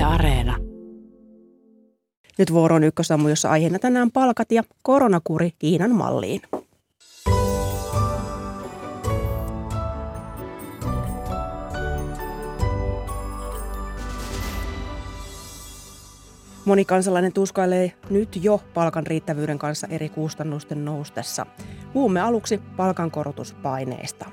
[0.00, 0.56] Yle Areena.
[2.38, 6.42] Nyt vuoroon ykkösammu, jossa aiheena tänään palkat ja koronakuri Kiinan malliin.
[16.64, 21.46] Moni kansalainen tuskailee nyt jo palkan riittävyyden kanssa eri kustannusten noustessa.
[21.92, 24.26] Puhumme aluksi palkankorotuspaineista.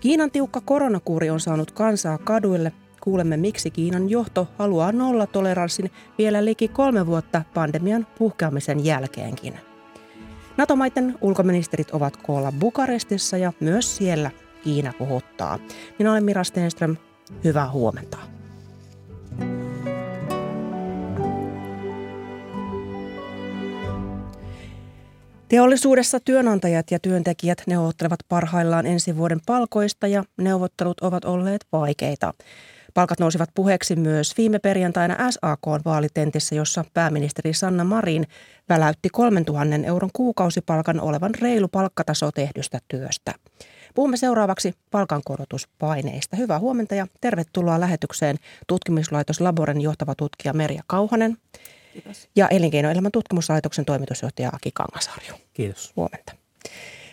[0.00, 2.72] Kiinan tiukka koronakuuri on saanut kansaa kaduille.
[3.08, 9.54] Kuulemme, miksi Kiinan johto haluaa nollatoleranssin vielä liki kolme vuotta pandemian puhkeamisen jälkeenkin.
[10.56, 14.30] NATO-maiden ulkoministerit ovat koolla Bukarestissa ja myös siellä
[14.64, 15.58] Kiina puhuttaa.
[15.98, 16.96] Minä olen Mira Stenström.
[17.44, 18.18] Hyvää huomenta.
[25.48, 32.34] Teollisuudessa työnantajat ja työntekijät neuvottelevat parhaillaan ensi vuoden palkoista ja neuvottelut ovat olleet vaikeita.
[32.98, 38.26] Palkat nousivat puheeksi myös viime perjantaina SAK-vaalitentissä, jossa pääministeri Sanna Marin
[38.68, 43.34] väläytti 3000 euron kuukausipalkan olevan reilu palkkataso tehdystä työstä.
[43.94, 46.36] Puhumme seuraavaksi palkankorotuspaineista.
[46.36, 51.36] Hyvää huomenta ja tervetuloa lähetykseen tutkimuslaitos Laboren johtava tutkija Merja Kauhanen–
[51.92, 52.28] Kiitos.
[52.36, 55.34] Ja Elinkeinoelämän tutkimuslaitoksen toimitusjohtaja Aki Kangasarju.
[55.52, 55.92] Kiitos.
[55.96, 56.32] Huomenta.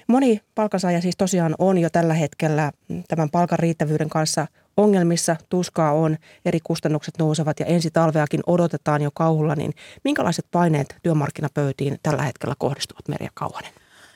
[0.07, 2.71] Moni palkansaaja siis tosiaan on jo tällä hetkellä
[3.07, 4.47] tämän palkan riittävyyden kanssa
[4.77, 5.35] ongelmissa.
[5.49, 9.55] Tuskaa on, eri kustannukset nousevat ja ensi talveakin odotetaan jo kauhulla.
[9.55, 13.71] Niin minkälaiset paineet työmarkkinapöytiin tällä hetkellä kohdistuvat Merja Kauhanen?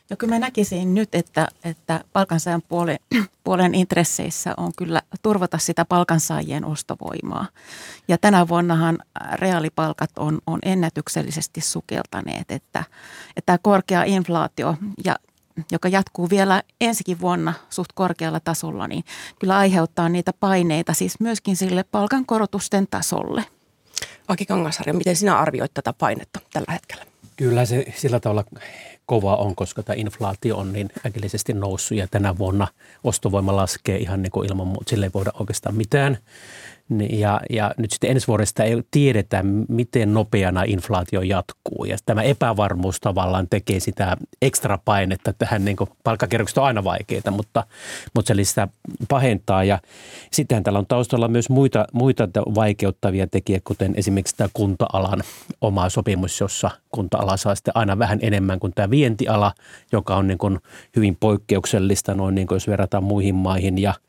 [0.09, 3.00] No kyllä mä näkisin nyt, että, että palkansaajan puolen,
[3.44, 7.48] puolen intresseissä on kyllä turvata sitä palkansaajien ostovoimaa.
[8.08, 8.98] Ja tänä vuonnahan
[9.34, 12.84] reaalipalkat on, on ennätyksellisesti sukeltaneet, että,
[13.38, 15.16] että korkea inflaatio, ja,
[15.72, 19.04] joka jatkuu vielä ensikin vuonna suht korkealla tasolla, niin
[19.40, 23.46] kyllä aiheuttaa niitä paineita siis myöskin sille palkankorotusten tasolle.
[24.28, 27.06] Aki Kangasarja, miten sinä arvioit tätä painetta tällä hetkellä?
[27.38, 28.44] Kyllä se sillä tavalla
[29.06, 32.68] kova on, koska tämä inflaatio on niin äkillisesti noussut ja tänä vuonna
[33.03, 34.90] ostovoima laskee ihan niin kuin ilman muuta.
[34.90, 36.18] Sille ei voida oikeastaan mitään.
[36.89, 41.85] Niin, ja, ja nyt sitten ensi vuodesta ei tiedetä, miten nopeana inflaatio jatkuu.
[41.85, 47.63] Ja tämä epävarmuus tavallaan tekee sitä ekstra painetta tähän, niin palkkakierrokset on aina vaikeita, mutta,
[48.16, 48.67] mutta se lisää
[49.09, 49.63] pahentaa.
[49.63, 49.79] Ja
[50.31, 55.23] sitten täällä on taustalla myös muita, muita vaikeuttavia tekijöitä, kuten esimerkiksi tämä kunta-alan
[55.61, 59.53] oma sopimus, jossa kunta-ala saa sitten aina vähän enemmän kuin tämä vientiala,
[59.91, 60.59] joka on niin kuin
[60.95, 63.77] hyvin poikkeuksellista, noin niin kuin jos verrataan muihin maihin.
[63.77, 63.94] Ja–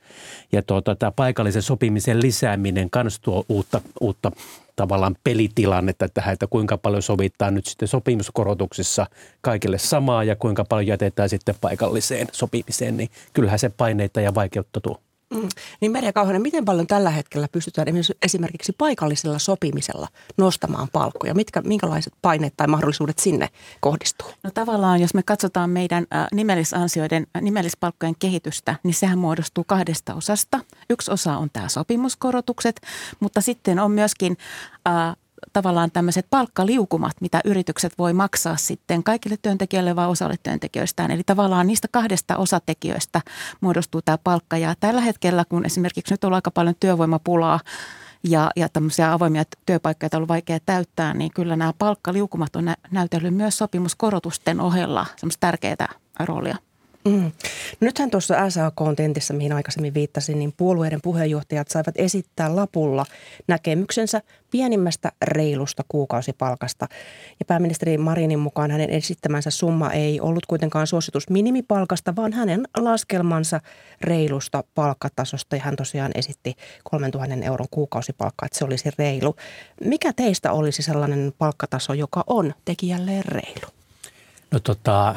[0.52, 4.32] ja tuota, tämä paikallisen sopimisen lisääminen myös tuo uutta, uutta
[4.76, 9.06] tavallaan pelitilannetta tähän, että kuinka paljon sovittaa nyt sitten sopimuskorotuksissa
[9.40, 14.80] kaikille samaa ja kuinka paljon jätetään sitten paikalliseen sopimiseen, niin kyllähän se paineita ja vaikeutta
[14.80, 15.00] tuo.
[15.34, 15.48] Mm.
[15.80, 17.86] Niin Merja Kauhanen, miten paljon tällä hetkellä pystytään
[18.22, 21.34] esimerkiksi paikallisella sopimisella nostamaan palkkoja?
[21.34, 23.48] Mitkä, minkälaiset paineet tai mahdollisuudet sinne
[23.80, 24.28] kohdistuu?
[24.42, 30.60] No tavallaan, jos me katsotaan meidän nimellisansioiden, nimellispalkkojen kehitystä, niin sehän muodostuu kahdesta osasta.
[30.90, 32.80] Yksi osa on tämä sopimuskorotukset,
[33.20, 34.36] mutta sitten on myöskin
[35.52, 41.10] tavallaan tämmöiset palkkaliukumat, mitä yritykset voi maksaa sitten kaikille työntekijöille vai osalle työntekijöistään.
[41.10, 43.20] Eli tavallaan niistä kahdesta osatekijöistä
[43.60, 44.56] muodostuu tämä palkka.
[44.56, 47.60] Ja tällä hetkellä, kun esimerkiksi nyt on aika paljon työvoimapulaa,
[48.24, 53.34] ja, ja tämmöisiä avoimia työpaikkoja on ollut vaikea täyttää, niin kyllä nämä palkkaliukumat on näytellyt
[53.34, 56.56] myös sopimuskorotusten ohella semmoista tärkeää roolia.
[57.04, 57.32] Mm.
[57.80, 63.06] Nythän tuossa SAK-tentissä, mihin aikaisemmin viittasin, niin puolueiden puheenjohtajat saivat esittää lapulla
[63.48, 66.86] näkemyksensä pienimmästä reilusta kuukausipalkasta.
[67.40, 73.60] Ja pääministeri Marinin mukaan hänen esittämänsä summa ei ollut kuitenkaan suositus minimipalkasta, vaan hänen laskelmansa
[74.00, 75.56] reilusta palkkatasosta.
[75.56, 79.36] Ja hän tosiaan esitti 3000 euron kuukausipalkkaa, että se olisi reilu.
[79.84, 83.66] Mikä teistä olisi sellainen palkkataso, joka on tekijälleen reilu?
[84.50, 85.14] No tota,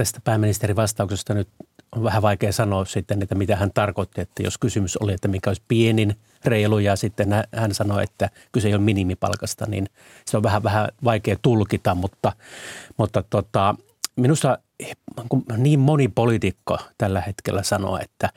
[0.00, 1.48] tästä pääministerin vastauksesta nyt
[1.96, 5.50] on vähän vaikea sanoa sitten, että mitä hän tarkoitti, että jos kysymys oli, että mikä
[5.50, 9.88] olisi pienin reilu ja sitten hän sanoi, että kyse ei ole minimipalkasta, niin
[10.26, 12.32] se on vähän, vähän vaikea tulkita, mutta,
[12.96, 13.74] mutta tota,
[14.16, 14.58] minusta
[15.56, 18.30] niin moni poliitikko tällä hetkellä sanoo, että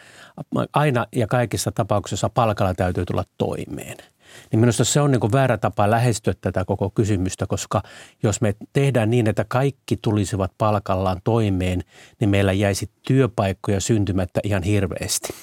[0.73, 3.97] aina ja kaikissa tapauksissa palkalla täytyy tulla toimeen–
[4.51, 7.83] niin minusta se on niin väärä tapa lähestyä tätä koko kysymystä, koska
[8.23, 11.83] jos me tehdään niin, että kaikki tulisivat palkallaan toimeen,
[12.19, 15.33] niin meillä jäisi työpaikkoja syntymättä ihan hirveästi.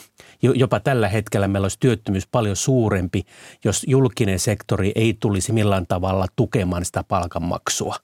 [0.42, 3.22] Jopa tällä hetkellä meillä olisi työttömyys paljon suurempi,
[3.64, 7.96] jos julkinen sektori ei tulisi millään tavalla tukemaan sitä palkanmaksua.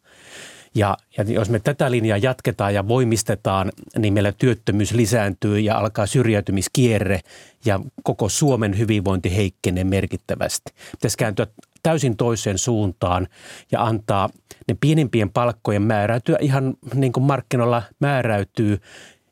[0.76, 6.06] Ja, ja jos me tätä linjaa jatketaan ja voimistetaan, niin meillä työttömyys lisääntyy ja alkaa
[6.06, 7.20] syrjäytymiskierre
[7.64, 10.73] ja koko Suomen hyvinvointi heikkenee merkittävästi.
[10.93, 11.46] Pitäisi kääntyä
[11.82, 13.28] täysin toiseen suuntaan
[13.73, 14.28] ja antaa
[14.69, 18.81] ne pienimpien palkkojen määräytyä ihan niin kuin markkinoilla määräytyy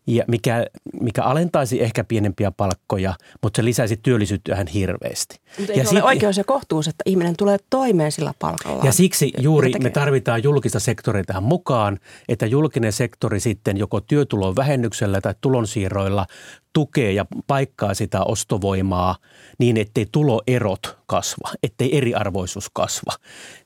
[0.06, 0.66] ja mikä,
[1.00, 5.40] mikä alentaisi ehkä pienempiä palkkoja, mutta se lisäisi työllisyyttä ihan hirveästi.
[5.58, 8.84] Mutta ja sit, oikeus ja kohtuus, että ihminen tulee toimeen sillä palkalla.
[8.84, 11.98] Ja siksi juuri me tarvitaan julkista sektoria tähän mukaan,
[12.28, 16.26] että julkinen sektori sitten joko työtulon vähennyksellä tai tulonsiirroilla
[16.72, 19.16] tukee ja paikkaa sitä ostovoimaa
[19.58, 23.12] niin, ettei tuloerot kasva, ettei eriarvoisuus kasva,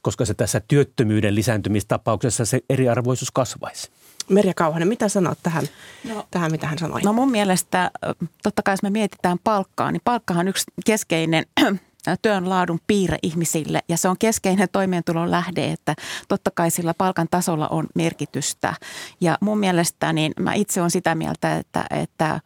[0.02, 3.90] koska se tässä työttömyyden lisääntymistapauksessa se eriarvoisuus kasvaisi.
[4.28, 5.64] Merja Kauhanen, mitä sanot tähän,
[6.04, 7.00] no, tähän, mitä hän sanoi?
[7.02, 7.90] No mun mielestä,
[8.42, 11.44] totta kai jos me mietitään palkkaa, niin palkkahan on yksi keskeinen
[12.22, 15.94] työn laadun piirre ihmisille ja se on keskeinen toimeentulon lähde, että
[16.28, 18.74] totta kai sillä palkan tasolla on merkitystä.
[19.20, 22.40] Ja mun mielestä niin mä itse olen sitä mieltä, että, että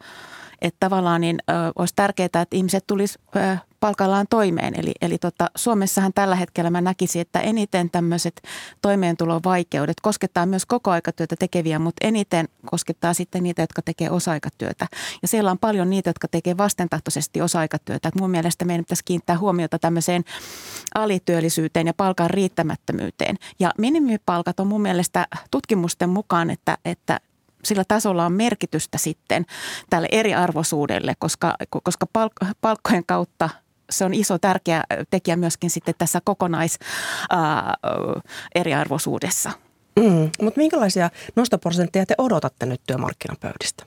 [0.63, 4.79] että tavallaan niin, ö, olisi tärkeää, että ihmiset tulisi ö, palkallaan toimeen.
[4.79, 8.41] Eli, eli tota, Suomessahan tällä hetkellä mä näkisin, että eniten tämmöiset
[8.81, 14.87] toimeentulovaikeudet koskettaa myös kokoaikatyötä tekeviä, mutta eniten koskettaa sitten niitä, jotka tekee osa-aikatyötä.
[15.21, 18.07] Ja siellä on paljon niitä, jotka tekee vastentahtoisesti osa-aikatyötä.
[18.07, 20.23] Et mun mielestä meidän pitäisi kiinnittää huomiota tämmöiseen
[20.95, 23.35] alityöllisyyteen ja palkan riittämättömyyteen.
[23.59, 27.19] Ja minimipalkat on mun mielestä tutkimusten mukaan, että, että
[27.65, 29.45] sillä tasolla on merkitystä sitten
[29.89, 33.49] tälle eriarvoisuudelle, koska, koska palk- palkkojen kautta
[33.89, 36.79] se on iso tärkeä tekijä myöskin sitten tässä kokonais
[37.29, 37.73] ää,
[38.55, 39.51] eriarvoisuudessa.
[39.99, 43.85] Mm, mutta minkälaisia nostoprosentteja te odotatte nyt työmarkkinapöydistä?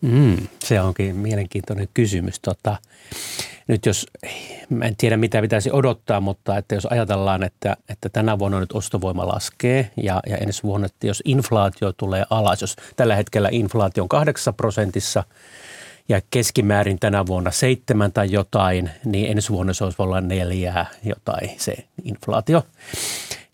[0.00, 2.40] Mm, se onkin mielenkiintoinen kysymys.
[2.40, 2.76] Tota,
[3.68, 4.06] nyt jos,
[4.68, 8.72] mä en tiedä mitä pitäisi odottaa, mutta että jos ajatellaan, että, että tänä vuonna nyt
[8.72, 14.02] ostovoima laskee ja, ja ensi vuonna, että jos inflaatio tulee alas, jos tällä hetkellä inflaatio
[14.02, 15.24] on 8 prosentissa
[16.08, 21.50] ja keskimäärin tänä vuonna seitsemän tai jotain, niin ensi vuonna se olisi olla neljää jotain
[21.56, 21.74] se
[22.04, 22.62] inflaatio.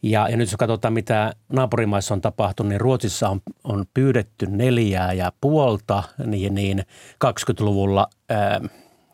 [0.02, 5.12] Ja, ja nyt jos katsotaan, mitä naapurimaissa on tapahtunut, niin Ruotsissa on, on pyydetty neljää
[5.12, 6.78] ja puolta, niin, niin
[7.24, 8.60] 20-luvulla ää,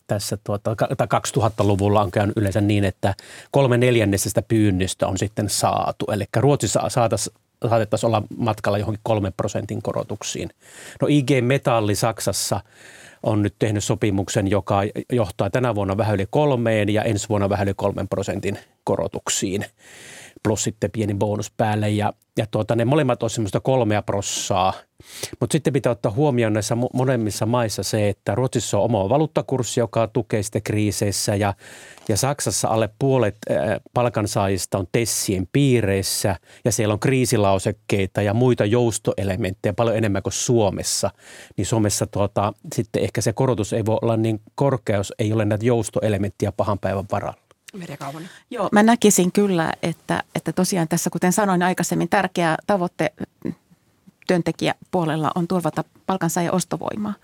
[0.06, 0.76] tässä tuota,
[1.38, 3.14] 2000-luvulla on käynyt yleensä niin, että
[3.50, 6.04] kolme neljännesestä pyynnöstä on sitten saatu.
[6.12, 10.50] Eli Ruotsissa saatettaisiin olla matkalla johonkin kolmen prosentin korotuksiin.
[11.00, 12.60] No IG Metalli Saksassa
[13.22, 14.80] on nyt tehnyt sopimuksen, joka
[15.12, 19.64] johtaa tänä vuonna vähän yli kolmeen ja ensi vuonna vähän yli kolmen prosentin korotuksiin
[20.44, 21.90] plus sitten pieni bonus päälle.
[21.90, 24.72] Ja, ja tuota, ne molemmat on semmoista kolmea prossaa.
[25.40, 30.08] Mutta sitten pitää ottaa huomioon näissä molemmissa maissa se, että Ruotsissa on oma valuuttakurssi, joka
[30.08, 31.54] tukee sitten kriiseissä ja,
[32.08, 33.56] ja Saksassa alle puolet äh,
[33.94, 41.10] palkansaajista on tessien piireissä ja siellä on kriisilausekkeita ja muita joustoelementtejä paljon enemmän kuin Suomessa.
[41.56, 45.44] Niin Suomessa tuota, sitten ehkä se korotus ei voi olla niin korkea, jos ei ole
[45.44, 47.43] näitä joustoelementtiä pahan päivän varalla.
[47.78, 48.30] Merja Kauvonen.
[48.50, 53.12] Joo, mä näkisin kyllä, että, että tosiaan tässä, kuten sanoin aikaisemmin, tärkeä tavoite
[54.26, 57.14] työntekijäpuolella on turvata palkansaajan ostovoimaa.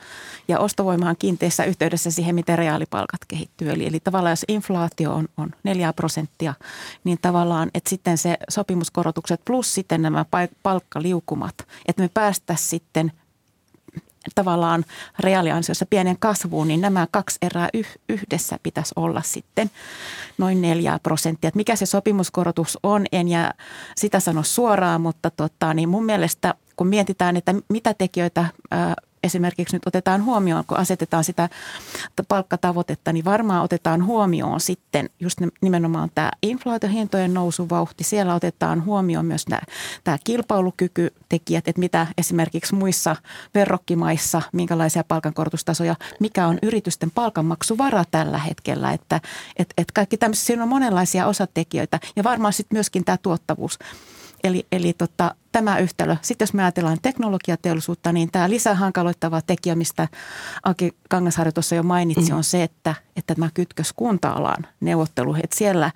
[0.49, 3.71] Ja ostovoima on kiinteässä yhteydessä siihen, miten reaalipalkat kehittyy.
[3.71, 6.55] Eli, eli tavallaan jos inflaatio on, on 4 prosenttia,
[7.05, 10.25] niin tavallaan, että sitten se sopimuskorotukset plus sitten nämä
[10.63, 11.55] palkkaliukumat,
[11.87, 13.13] että me päästäisiin sitten
[14.35, 14.85] tavallaan
[15.19, 17.69] reaaliansiossa pienen kasvuun, niin nämä kaksi erää
[18.09, 19.71] yhdessä pitäisi olla sitten
[20.39, 21.51] noin 4 prosenttia.
[21.55, 23.55] Mikä se sopimuskorotus on, en ja
[23.97, 28.47] sitä sano suoraan, mutta tota, niin mun mielestä kun mietitään, että mitä tekijöitä
[29.23, 31.49] esimerkiksi nyt otetaan huomioon, kun asetetaan sitä
[32.29, 38.05] palkkatavoitetta, niin varmaan otetaan huomioon sitten just nimenomaan tämä inflaatiohintojen nousuvauhti.
[38.05, 39.61] Siellä otetaan huomioon myös nämä,
[40.05, 43.17] tämä kilpailukykytekijät, että mitä esimerkiksi muissa
[43.55, 48.93] verrokkimaissa, minkälaisia palkankorotustasoja, mikä on yritysten palkanmaksuvara tällä hetkellä.
[48.93, 49.21] Että
[49.57, 53.79] et, et kaikki tämmöisiä, siinä on monenlaisia osatekijöitä ja varmaan sitten myöskin tämä tuottavuus.
[54.45, 56.17] Eli, eli tota, tämä yhtälö.
[56.23, 60.09] Sitten jos me ajatellaan teknologiateollisuutta, niin tämä lisähankaloittava tekijä, mistä
[60.63, 62.37] Aki Kangasharjo tuossa jo mainitsi, mm.
[62.37, 65.35] on se, että, että tämä kytkös kunta-alaan neuvottelu.
[65.35, 65.93] Että siellä,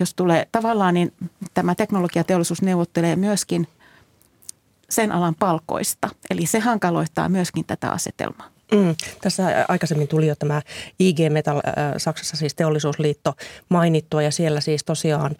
[0.00, 1.12] jos tulee tavallaan, niin
[1.54, 3.66] tämä teknologiateollisuus neuvottelee myöskin
[4.90, 6.08] sen alan palkoista.
[6.30, 8.50] Eli se hankaloittaa myöskin tätä asetelmaa.
[8.74, 10.62] Mm, tässä aikaisemmin tuli jo tämä
[10.98, 11.62] IG Metal, äh,
[11.96, 13.34] Saksassa siis teollisuusliitto
[13.68, 15.36] mainittua ja siellä siis tosiaan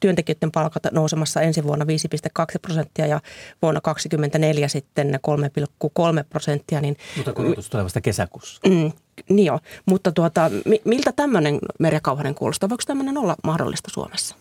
[0.00, 3.20] työntekijöiden palkat nousemassa ensi vuonna 5,2 prosenttia ja
[3.62, 5.18] vuonna 2024 sitten
[5.84, 6.80] 3,3 prosenttia.
[6.80, 8.60] Niin, Mutta korotus tulee vasta kesäkuussa.
[8.68, 8.92] Mm,
[9.28, 10.50] niin jo, mutta tuota,
[10.84, 12.68] miltä tämmöinen Merja Kauhanen kuulostaa?
[12.68, 14.36] Voiko tämmöinen olla mahdollista Suomessa?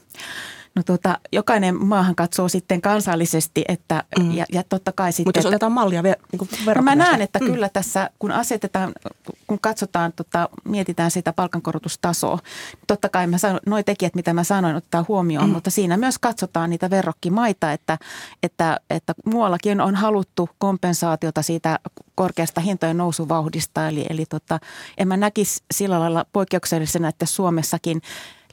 [0.76, 4.32] No tuota, jokainen maahan katsoo sitten kansallisesti, että mm.
[4.32, 5.28] ja, ja totta kai sitten...
[5.28, 7.46] Mutta jos otetaan mallia ver, niin no mä näen, että mm.
[7.46, 8.94] kyllä tässä, kun asetetaan,
[9.48, 14.44] kun katsotaan, tota, mietitään sitä palkankorotustasoa, niin totta kai mä sanon, noi tekijät, mitä mä
[14.44, 15.54] sanoin, ottaa huomioon, mm.
[15.54, 17.98] mutta siinä myös katsotaan niitä verrokkimaita, että,
[18.44, 21.80] että, että muuallakin on haluttu kompensaatiota siitä
[22.16, 24.60] korkeasta hintojen nousuvauhdista, eli, eli tota,
[24.98, 28.02] en mä näkisi sillä lailla poikkeuksellisena, että Suomessakin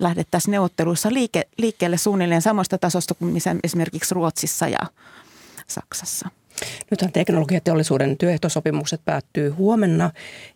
[0.00, 4.79] lähdettäisiin neuvotteluissa liike, liikkeelle suunnilleen samasta tasosta kuin missä esimerkiksi Ruotsissa ja
[5.67, 6.29] Saksassa.
[6.91, 10.11] Nythän teknologiateollisuuden työehtosopimukset päättyy huomenna,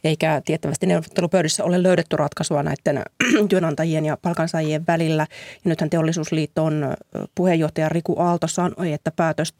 [0.05, 3.03] eikä tiettävästi neuvottelupöydissä ole löydetty ratkaisua näiden
[3.49, 5.27] työnantajien ja palkansaajien välillä.
[5.65, 6.95] Ja nythän teollisuusliiton
[7.35, 9.55] puheenjohtaja Riku Aalto sanoi, että päätös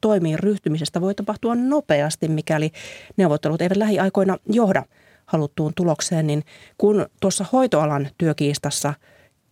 [0.00, 2.72] toimii ryhtymisestä voi tapahtua nopeasti, mikäli
[3.16, 4.84] neuvottelut eivät lähiaikoina johda
[5.26, 6.26] haluttuun tulokseen.
[6.26, 6.44] Niin
[6.78, 8.94] kun tuossa hoitoalan työkiistassa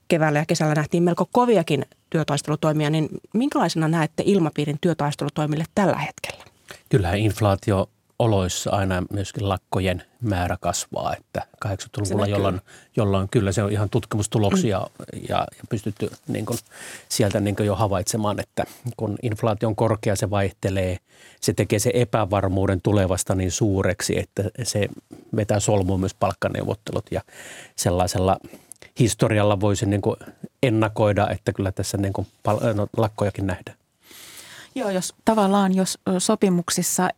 [0.09, 6.45] keväällä ja kesällä nähtiin melko koviakin työtaistelutoimia, niin minkälaisena näette ilmapiirin työtaistelutoimille tällä hetkellä?
[6.89, 7.89] Kyllähän inflaatio
[8.19, 12.61] oloissa aina myöskin lakkojen määrä kasvaa, että 80-luvulla, jolloin,
[12.97, 15.21] jolloin kyllä se on ihan tutkimustuloksia mm.
[15.29, 16.59] ja, ja pystytty niin kuin
[17.09, 18.65] sieltä niin kuin jo havaitsemaan, että
[18.97, 20.99] kun inflaatio on korkea, se vaihtelee,
[21.41, 24.89] se tekee se epävarmuuden tulevasta niin suureksi, että se
[25.37, 27.21] vetää solmuun myös palkkaneuvottelut ja
[27.77, 28.37] sellaisella
[28.99, 30.17] historialla voisi niin kuin
[30.63, 33.77] ennakoida, että kyllä tässä niin kuin pal- no, lakkojakin nähdään.
[34.75, 37.09] Joo, jos tavallaan jos sopimuksissa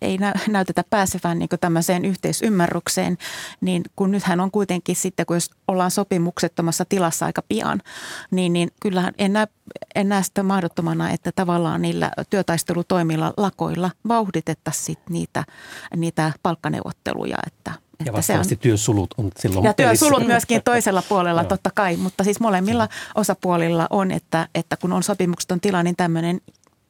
[0.00, 3.18] ei näytetä pääsevän niin tämmöiseen yhteisymmärrykseen,
[3.60, 7.82] niin kun nythän on kuitenkin sitten, kun jos ollaan sopimuksettomassa tilassa aika pian,
[8.30, 9.46] niin, niin kyllähän en näe,
[9.94, 15.44] en näe sitä mahdottomana, että tavallaan niillä työtaistelutoimilla lakoilla vauhditettaisiin niitä,
[15.96, 17.72] niitä palkkaneuvotteluja, että–
[18.06, 20.06] ja vastaavasti on, työsulut on silloin Ja pelissä.
[20.06, 25.02] työsulut myöskin toisella puolella totta kai, mutta siis molemmilla osapuolilla on, että, että kun on
[25.02, 26.40] sopimukseton tila, niin tämmöinen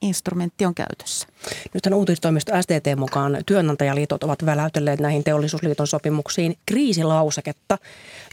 [0.01, 1.29] instrumentti on käytössä.
[1.75, 7.79] Nythän uutistoimisto STT mukaan työnantajaliitot ovat väläytelleet näihin teollisuusliiton sopimuksiin kriisilauseketta,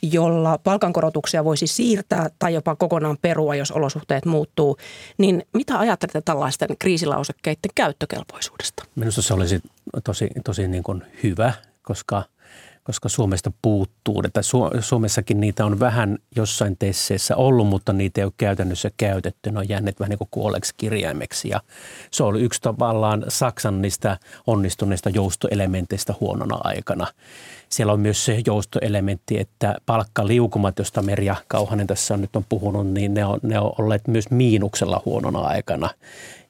[0.02, 4.78] jolla palkankorotuksia voisi siirtää tai jopa kokonaan perua, jos olosuhteet muuttuu.
[5.18, 8.84] Niin mitä ajattelette tällaisten kriisilausekkeiden käyttökelpoisuudesta?
[8.96, 9.62] Minusta se olisi
[10.04, 11.54] tosi, tosi niin kuin hyvä,
[11.84, 12.24] koska–
[12.86, 14.22] koska Suomesta puuttuu.
[14.26, 14.42] Että
[14.80, 19.52] Suomessakin niitä on vähän jossain tesseissä ollut, mutta niitä ei ole käytännössä käytetty.
[19.52, 21.50] Ne on jääneet vähän niin kuin kuolleeksi kirjaimeksi.
[21.50, 21.62] Ja
[22.12, 27.08] se oli yksi tavallaan Saksan niistä onnistuneista joustoelementeistä huonona aikana.
[27.70, 32.88] Siellä on myös se joustoelementti, että palkkaliukumat, josta Merja Kauhanen tässä on nyt on puhunut,
[32.88, 35.90] niin ne on, ne on olleet myös miinuksella huonona aikana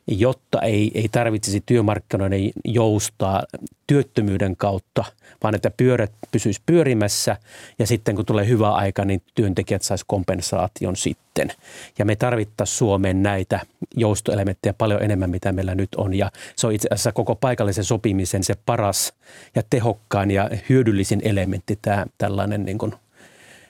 [0.07, 3.43] jotta ei, ei tarvitsisi työmarkkinoiden joustaa
[3.87, 5.03] työttömyyden kautta,
[5.43, 7.37] vaan että pyörät pysyisi pyörimässä
[7.79, 11.51] ja sitten kun tulee hyvä aika, niin työntekijät saisi kompensaation sitten.
[11.99, 13.59] Ja me tarvittaisiin Suomeen näitä
[13.95, 16.13] joustoelementtejä paljon enemmän, mitä meillä nyt on.
[16.13, 19.13] Ja se on itse asiassa koko paikallisen sopimisen se paras
[19.55, 22.93] ja tehokkain ja hyödyllisin elementti, tämä tällainen niin kuin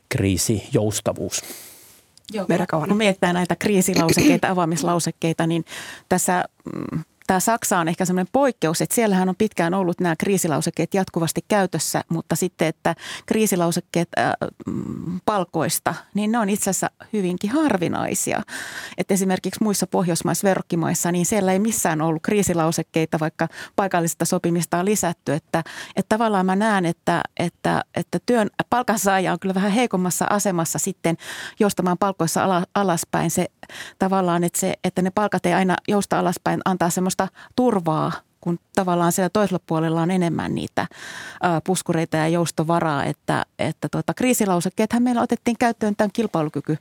[0.10, 1.42] kriisijoustavuus.
[2.34, 2.46] Joo,
[2.88, 5.65] kun mietitään näitä kriisilausekkeita, avaamislausekkeita, niin
[6.10, 10.94] tässä mm, tämä Saksa on ehkä semmoinen poikkeus, että siellähän on pitkään ollut nämä kriisilausekkeet
[10.94, 14.34] jatkuvasti käytössä, mutta sitten, että kriisilausekkeet äh,
[15.25, 18.41] palkoista, niin ne on itse asiassa hyvinkin harvinaisia.
[18.98, 25.34] Että esimerkiksi muissa pohjoismaisverrokkimaissa, niin siellä ei missään ollut kriisilausekkeita, vaikka paikallista sopimista on lisätty.
[25.34, 25.63] Että,
[25.96, 31.17] että tavallaan mä näen, että, että, että työn palkansaaja on kyllä vähän heikommassa asemassa sitten
[31.60, 33.32] joustamaan palkoissa alaspäin.
[33.32, 33.48] Se
[34.00, 37.15] tavallaan, että, se, että ne palkat ei aina jousta alaspäin, antaa semmoista
[37.56, 40.88] turvaa, kun tavallaan siellä toisella puolella on enemmän niitä
[41.64, 46.78] puskureita ja joustovaraa, että, että tuota, kriisilausekkeethän meillä otettiin käyttöön tämän kilpailukyky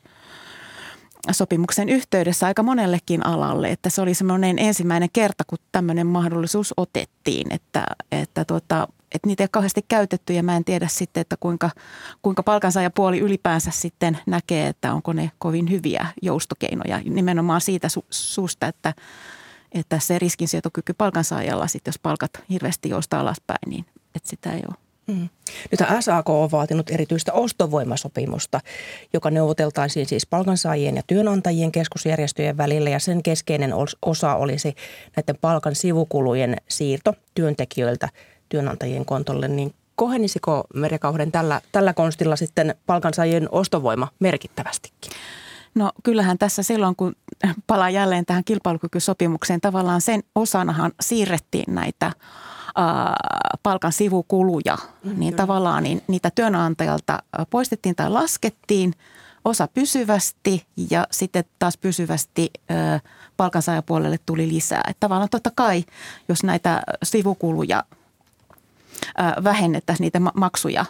[1.30, 7.52] sopimuksen yhteydessä aika monellekin alalle, että se oli semmoinen ensimmäinen kerta, kun tämmöinen mahdollisuus otettiin,
[7.52, 11.36] että, että tuota, että niitä ei ole kauheasti käytetty ja mä en tiedä sitten, että
[11.40, 11.70] kuinka,
[12.22, 18.66] kuinka palkansaajapuoli ylipäänsä sitten näkee, että onko ne kovin hyviä joustokeinoja nimenomaan siitä su- suusta,
[18.66, 18.94] että,
[19.74, 24.76] että se riskinsietokyky palkansaajalla sitten, jos palkat hirveästi joustaa alaspäin, niin että sitä ei ole.
[25.06, 25.28] Mm.
[25.70, 28.60] Nyt SAK on vaatinut erityistä ostovoimasopimusta,
[29.12, 34.74] joka neuvoteltaisiin siis palkansaajien ja työnantajien keskusjärjestöjen välillä ja sen keskeinen osa olisi
[35.16, 38.08] näiden palkan sivukulujen siirto työntekijöiltä
[38.48, 45.12] työnantajien kontolle, niin kohenisiko Merikauden tällä, tällä konstilla sitten palkansaajien ostovoima merkittävästikin?
[45.74, 47.16] No kyllähän tässä silloin, kun
[47.66, 52.12] palaa jälleen tähän kilpailukykysopimukseen, tavallaan sen osanahan siirrettiin näitä
[52.76, 53.14] ää,
[53.62, 55.36] palkan sivukuluja, mm, niin kyllä.
[55.36, 58.94] tavallaan niin, niitä työnantajalta poistettiin tai laskettiin
[59.44, 62.50] osa pysyvästi ja sitten taas pysyvästi
[63.36, 64.82] palkansaajapuolelle tuli lisää.
[64.88, 65.84] Että tavallaan totta kai,
[66.28, 67.84] jos näitä sivukuluja
[69.44, 70.84] vähennettäisiin niitä maksuja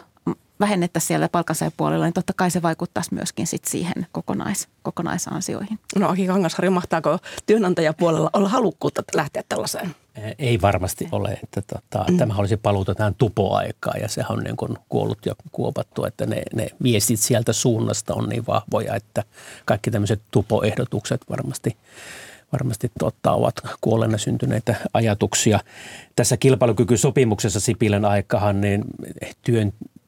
[0.59, 5.79] vähennettäisiin siellä palkansaajapuolella, niin totta kai se vaikuttaisi myöskin sit siihen kokonais, kokonaisansioihin.
[5.95, 9.95] No Aki Kangasharju, mahtaako työnantajapuolella olla halukkuutta lähteä tällaiseen?
[10.39, 11.39] Ei varmasti ole.
[11.43, 12.17] Että tota, mm.
[12.17, 16.41] Tämä olisi paluuta tähän tupoaikaan ja sehän on niin kuin kuollut ja kuopattu, että ne,
[16.53, 19.23] ne viestit sieltä suunnasta on niin vahvoja, että
[19.65, 21.77] kaikki tämmöiset tupoehdotukset varmasti
[22.51, 25.59] varmasti totta ovat kuolleena syntyneitä ajatuksia.
[26.15, 28.83] Tässä kilpailukykysopimuksessa Sipilän aikahan niin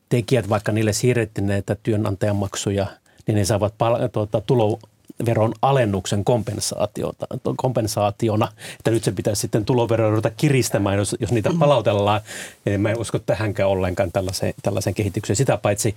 [0.10, 2.88] työntekijät, vaikka niille siirrettiin näitä työnantajamaksuja,
[3.28, 4.80] niin ne saavat pal- tuota, tulo,
[5.26, 8.48] veron alennuksen kompensaatiota, kompensaationa,
[8.80, 12.22] että nyt se pitäisi sitten tuloveroa ruveta kiristämään, jos, jos niitä palautellaan.
[12.66, 15.38] Ja mä en usko tähänkään ollenkaan tällaiseen, tällaiseen kehitykseen.
[15.38, 15.96] Sitä paitsi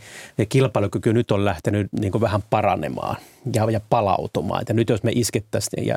[0.49, 3.17] kilpailukyky nyt on lähtenyt niin kuin vähän paranemaan
[3.55, 4.65] ja, ja palautumaan.
[4.69, 5.95] Ja nyt jos me iskettäisiin ja,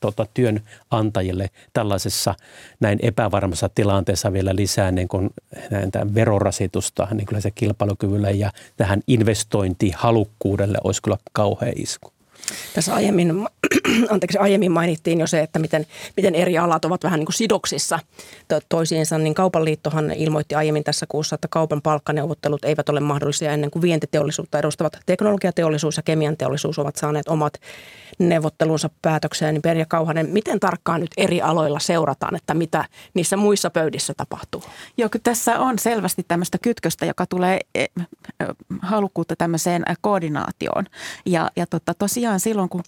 [0.00, 2.34] tota, työnantajille tällaisessa
[2.80, 5.30] näin epävarmassa tilanteessa vielä lisää niin kuin,
[5.70, 12.15] näin, verorasitusta, niin kyllä se kilpailukyvylle ja tähän investointihalukkuudelle olisi kyllä kauhea isku.
[12.74, 13.48] Tässä aiemmin,
[14.10, 17.98] anteeksi, aiemmin mainittiin jo se, että miten, miten eri alat ovat vähän niin kuin sidoksissa
[18.68, 23.70] toisiinsa, niin Kaupan liittohan ilmoitti aiemmin tässä kuussa, että kaupan palkkaneuvottelut eivät ole mahdollisia ennen
[23.70, 27.52] kuin vientiteollisuutta edustavat teknologiateollisuus ja kemian teollisuus ovat saaneet omat
[28.18, 29.54] neuvottelunsa päätökseen.
[29.54, 34.62] Niin Perja Kauhanen, miten tarkkaan nyt eri aloilla seurataan, että mitä niissä muissa pöydissä tapahtuu?
[34.96, 37.88] Joo, kyllä tässä on selvästi tämmöistä kytköstä, joka tulee e, e,
[38.82, 40.86] halukkuutta tämmöiseen koordinaatioon.
[41.26, 42.82] Ja, ja totta, tosiaan silloin, kun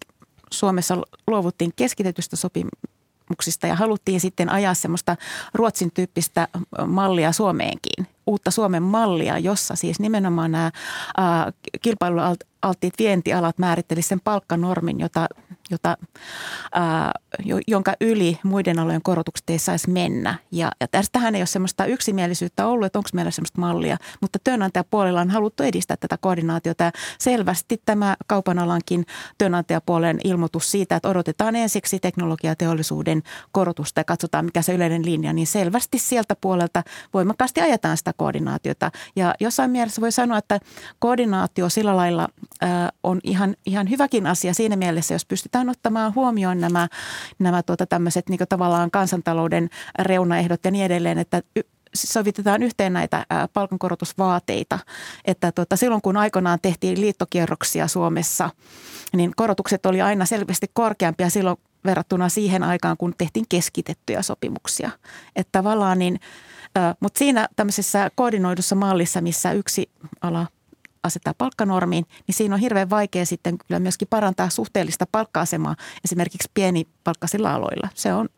[0.52, 5.17] Suomessa luovuttiin keskitetystä sopimuksista ja haluttiin sitten ajaa semmoista
[5.55, 6.49] Ruotsin tyyppistä
[6.87, 10.70] mallia Suomeenkin, uutta Suomen mallia, jossa siis nimenomaan nämä
[11.80, 15.26] kilpailualttiit vientialat määrittelisi sen palkkanormin, jota
[15.70, 15.97] jota,
[16.73, 17.12] ää,
[17.66, 20.38] jonka yli muiden alojen korotukset ei saisi mennä.
[20.52, 25.20] Ja, ja tästähän ei ole sellaista yksimielisyyttä ollut, että onko meillä sellaista mallia, mutta työnantajapuolella
[25.20, 26.85] on haluttu edistää tätä koordinaatiota.
[26.85, 29.06] Ja selvästi tämä kaupan alankin
[29.38, 33.22] työnantajapuolen ilmoitus siitä, että odotetaan ensiksi teknologiateollisuuden
[33.53, 36.83] korotusta ja katsotaan mikä se yleinen linja, niin selvästi sieltä puolelta
[37.14, 38.90] voimakkaasti ajetaan sitä koordinaatiota.
[39.16, 40.61] Ja jossain mielessä voi sanoa, että
[40.98, 42.28] koordinaatio sillä lailla
[43.02, 46.88] on ihan, ihan hyväkin asia siinä mielessä, jos pystytään ottamaan huomioon nämä,
[47.38, 51.42] nämä tuota tämmöiset niin tavallaan kansantalouden reunaehdot ja niin edelleen, että
[51.94, 54.78] sovitetaan yhteen näitä palkankorotusvaateita.
[55.24, 58.50] Että tuota, silloin kun aikoinaan tehtiin liittokierroksia Suomessa,
[59.12, 64.90] niin korotukset oli aina selvästi korkeampia silloin verrattuna siihen aikaan, kun tehtiin keskitettyjä sopimuksia.
[65.37, 66.20] Että tavallaan niin,
[67.01, 70.47] mutta siinä tämmöisessä koordinoidussa mallissa, missä yksi ala
[71.03, 77.55] asettaa palkkanormiin, niin siinä on hirveän vaikea sitten kyllä myöskin parantaa suhteellista palkka-asemaa esimerkiksi pienipalkkaisilla
[77.55, 77.88] aloilla.
[77.95, 78.29] Se on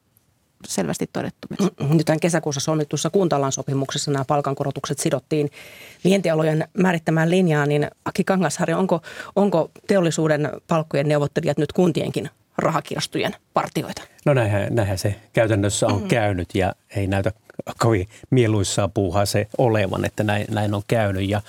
[0.66, 1.70] selvästi todettu myös.
[1.80, 5.50] Mm, nyt tämän kesäkuussa solmitussa kuntalan sopimuksessa nämä palkankorotukset sidottiin
[6.04, 9.00] vientialojen määrittämään linjaan, niin Aki Kangasharja, onko,
[9.36, 14.02] onko teollisuuden palkkojen neuvottelijat nyt kuntienkin rahakirstujen partioita?
[14.26, 16.08] No näinhän, näinhän se käytännössä on mm.
[16.08, 17.32] käynyt ja ei näytä
[17.78, 21.28] kovin mieluissaa puuhaa se olevan, että näin, näin on käynyt.
[21.28, 21.42] Ja,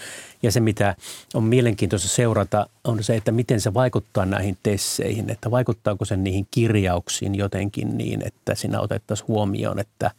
[0.43, 0.95] ja se, mitä
[1.34, 6.47] on mielenkiintoista seurata, on se, että miten se vaikuttaa näihin tesseihin, että vaikuttaako se niihin
[6.52, 10.12] kirjauksiin jotenkin niin, että siinä otettaisiin huomioon, että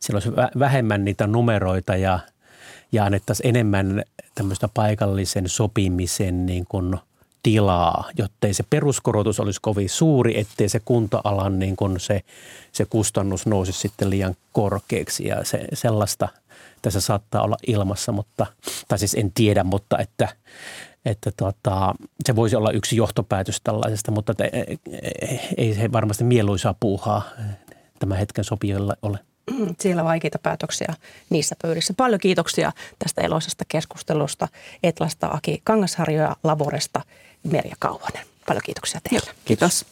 [0.00, 2.18] siellä olisi vähemmän niitä numeroita ja,
[2.92, 4.02] ja annettaisiin enemmän
[4.34, 6.96] tämmöistä paikallisen sopimisen niin kuin–
[7.42, 12.20] tilaa, jottei se peruskorotus olisi kovin suuri, ettei se kunta-alan niin kuin se,
[12.72, 16.28] se kustannus nousisi sitten liian korkeaksi ja se, sellaista
[16.82, 18.46] tässä saattaa olla ilmassa, mutta,
[18.88, 20.28] tai siis en tiedä, mutta että,
[21.04, 21.94] että tota,
[22.26, 24.44] se voisi olla yksi johtopäätös tällaisesta, mutta että
[25.56, 27.22] ei se varmasti mieluisaa puuhaa
[27.98, 29.18] tämän hetken sopijoilla ole.
[29.80, 30.94] Siellä vaikeita päätöksiä
[31.30, 31.94] niissä pöydissä.
[31.96, 34.48] Paljon kiitoksia tästä eloisesta keskustelusta
[34.82, 37.00] Etlasta Aki Kangasharjo ja Laboresta
[37.50, 38.26] Merja Kauhanen.
[38.46, 39.26] Paljon kiitoksia teille.
[39.26, 39.86] Joo, kiitos.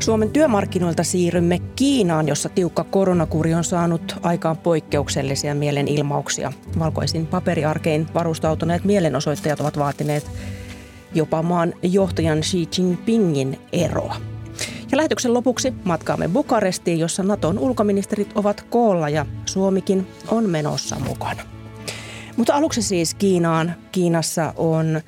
[0.00, 6.52] Suomen työmarkkinoilta siirrymme Kiinaan, jossa tiukka koronakuri on saanut aikaan poikkeuksellisia mielenilmauksia.
[6.78, 10.30] Valkoisin paperiarkein varustautuneet mielenosoittajat ovat vaatineet
[11.14, 14.16] jopa maan johtajan Xi Jinpingin eroa.
[14.90, 21.42] Ja lähetyksen lopuksi matkaamme Bukarestiin, jossa Naton ulkoministerit ovat koolla ja Suomikin on menossa mukana.
[22.36, 23.74] Mutta aluksi siis Kiinaan.
[23.92, 25.00] Kiinassa on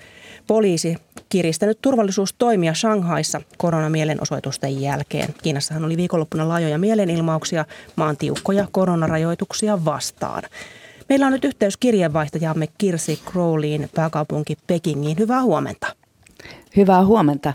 [0.46, 0.96] poliisi
[1.28, 5.34] kiristänyt turvallisuustoimia Shanghaissa koronamielenosoitusten jälkeen.
[5.42, 7.64] Kiinassahan oli viikonloppuna laajoja mielenilmauksia
[7.96, 10.42] maan tiukkoja koronarajoituksia vastaan.
[11.12, 15.18] Meillä on nyt yhteys kirjeenvaihtajamme Kirsi Crowleyin pääkaupunki Pekingiin.
[15.18, 15.86] Hyvää huomenta.
[16.76, 17.52] Hyvää huomenta.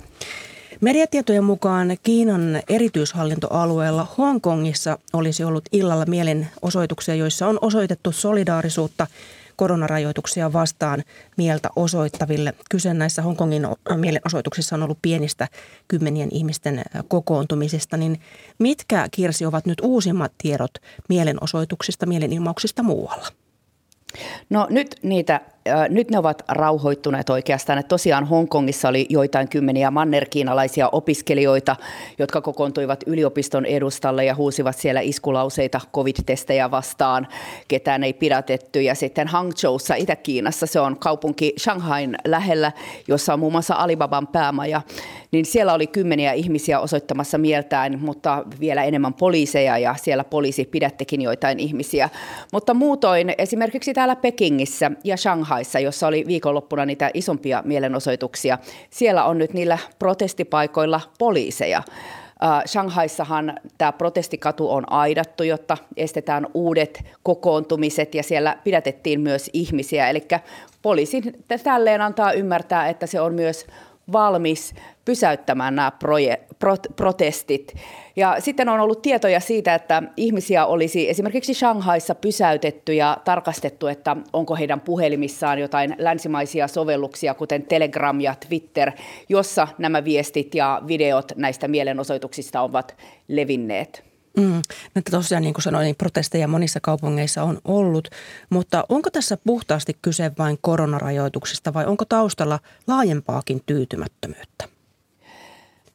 [0.81, 9.07] Mediatietojen mukaan Kiinan erityishallintoalueella Hongkongissa olisi ollut illalla mielenosoituksia, joissa on osoitettu solidaarisuutta
[9.55, 11.03] koronarajoituksia vastaan
[11.37, 12.53] mieltä osoittaville.
[12.69, 15.47] Kyse näissä Hongkongin mielenosoituksissa on ollut pienistä
[15.87, 17.97] kymmenien ihmisten kokoontumisista.
[17.97, 18.19] Niin
[18.59, 20.71] mitkä, Kirsi, ovat nyt uusimmat tiedot
[21.09, 23.27] mielenosoituksista, mielenilmauksista muualla?
[24.49, 25.41] No nyt niitä
[25.89, 27.79] nyt ne ovat rauhoittuneet oikeastaan.
[27.79, 31.75] Että tosiaan Hongkongissa oli joitain kymmeniä mannerkiinalaisia opiskelijoita,
[32.19, 37.27] jotka kokoontuivat yliopiston edustalle ja huusivat siellä iskulauseita covid-testejä vastaan.
[37.67, 38.81] Ketään ei pidätetty.
[38.81, 42.71] Ja sitten Hangzhoussa Itä-Kiinassa, se on kaupunki Shanghain lähellä,
[43.07, 44.81] jossa on muun muassa Alibaban päämaja,
[45.31, 51.21] niin siellä oli kymmeniä ihmisiä osoittamassa mieltään, mutta vielä enemmän poliiseja ja siellä poliisi pidättekin
[51.21, 52.09] joitain ihmisiä.
[52.53, 58.57] Mutta muutoin esimerkiksi täällä Pekingissä ja Shanghai Shanghaissa, jossa oli viikonloppuna niitä isompia mielenosoituksia.
[58.89, 61.83] Siellä on nyt niillä protestipaikoilla poliiseja.
[62.65, 70.09] Shanghaissahan tämä protestikatu on aidattu, jotta estetään uudet kokoontumiset ja siellä pidätettiin myös ihmisiä.
[70.09, 70.27] Eli
[70.81, 71.21] poliisi
[71.63, 73.65] tälleen antaa ymmärtää, että se on myös
[74.11, 77.73] valmis pysäyttämään nämä proje, prot, protestit.
[78.15, 84.15] Ja sitten on ollut tietoja siitä, että ihmisiä olisi esimerkiksi Shanghaissa pysäytetty ja tarkastettu, että
[84.33, 88.91] onko heidän puhelimissaan jotain länsimaisia sovelluksia, kuten Telegram ja Twitter,
[89.29, 94.07] jossa nämä viestit ja videot näistä mielenosoituksista ovat levinneet.
[94.37, 94.61] Mm,
[94.95, 98.07] että tosiaan niin kuin sanoin, niin protesteja monissa kaupungeissa on ollut,
[98.49, 104.76] mutta onko tässä puhtaasti kyse vain koronarajoituksista vai onko taustalla laajempaakin tyytymättömyyttä?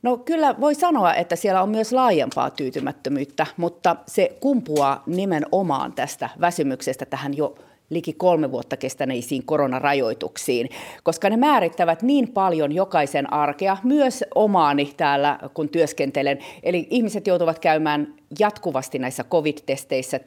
[0.03, 6.31] No kyllä voi sanoa, että siellä on myös laajempaa tyytymättömyyttä, mutta se kumpuaa nimenomaan tästä
[6.41, 7.55] väsymyksestä tähän jo
[7.91, 10.69] liki kolme vuotta kestäneisiin koronarajoituksiin,
[11.03, 16.38] koska ne määrittävät niin paljon jokaisen arkea, myös omaani täällä, kun työskentelen.
[16.62, 20.21] Eli ihmiset joutuvat käymään jatkuvasti näissä covid-testeissä,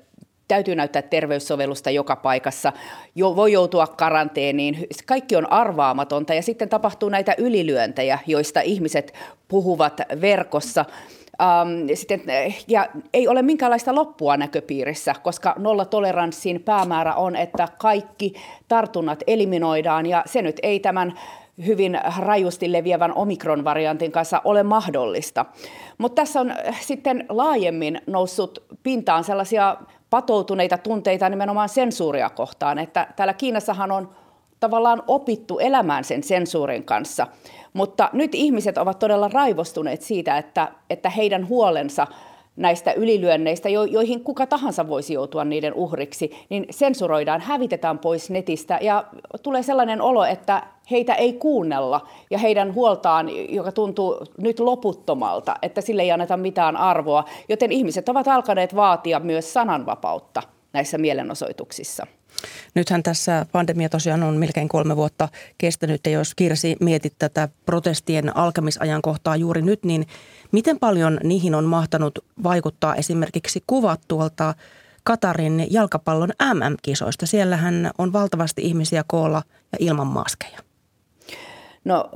[0.48, 2.74] täytyy näyttää terveyssovellusta joka paikassa,
[3.16, 9.14] jo, voi joutua karanteeniin, kaikki on arvaamatonta ja sitten tapahtuu näitä ylilyöntejä, joista ihmiset
[9.48, 10.86] puhuvat verkossa.
[11.42, 12.22] Um, sitten,
[12.68, 18.34] ja ei ole minkäänlaista loppua näköpiirissä, koska nollatoleranssin päämäärä on, että kaikki
[18.68, 21.14] tartunnat eliminoidaan ja se nyt ei tämän
[21.66, 25.46] hyvin rajusti leviävän omikron-variantin kanssa ole mahdollista.
[25.98, 29.78] Mutta tässä on sitten laajemmin noussut pintaan sellaisia
[30.10, 34.10] patoutuneita tunteita nimenomaan sensuuria kohtaan, että täällä Kiinassahan on
[34.60, 37.28] tavallaan opittu elämään sen sensuurin kanssa.
[37.74, 42.08] Mutta nyt ihmiset ovat todella raivostuneet siitä, että, että heidän huolensa
[42.56, 49.04] näistä ylilyönneistä, joihin kuka tahansa voisi joutua niiden uhriksi, niin sensuroidaan, hävitetään pois netistä ja
[49.44, 55.82] tulee sellainen olo, että heitä ei kuunnella ja heidän huoltaan, joka tuntuu nyt loputtomalta, että
[55.82, 60.42] sille ei anneta mitään arvoa, joten ihmiset ovat alkaneet vaatia myös sananvapautta
[60.74, 62.08] näissä mielenosoituksissa.
[62.76, 68.38] Nythän tässä pandemia tosiaan on melkein kolme vuotta kestänyt ja jos Kirsi mietit tätä protestien
[68.38, 70.08] alkamisajankohtaa juuri nyt, niin
[70.56, 74.54] miten paljon niihin on mahtanut vaikuttaa esimerkiksi kuvat tuolta
[75.04, 77.26] Katarin jalkapallon MM-kisoista?
[77.26, 80.60] Siellähän on valtavasti ihmisiä koolla ja ilman maskeja.
[81.86, 82.10] No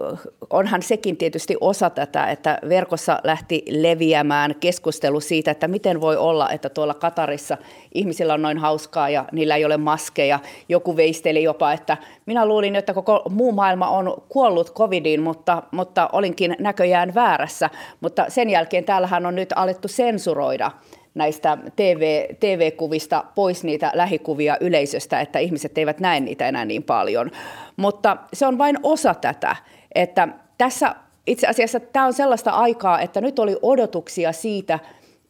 [0.50, 6.50] onhan sekin tietysti osa tätä, että verkossa lähti leviämään keskustelu siitä, että miten voi olla,
[6.50, 7.58] että tuolla Katarissa
[7.94, 10.40] ihmisillä on noin hauskaa ja niillä ei ole maskeja.
[10.70, 16.10] Joku veisteli jopa, että minä luulin, että koko muu maailma on kuollut covidiin, mutta, mutta
[16.14, 17.70] olinkin näköjään väärässä.
[18.02, 20.72] Mutta sen jälkeen täällähän on nyt alettu sensuroida
[21.20, 27.32] näistä TV, TV-kuvista pois niitä lähikuvia yleisöstä, että ihmiset eivät näe niitä enää niin paljon.
[27.78, 29.56] Mutta se on vain osa tätä,
[29.96, 30.28] että
[30.58, 30.96] tässä
[31.28, 34.80] itse asiassa tämä on sellaista aikaa, että nyt oli odotuksia siitä,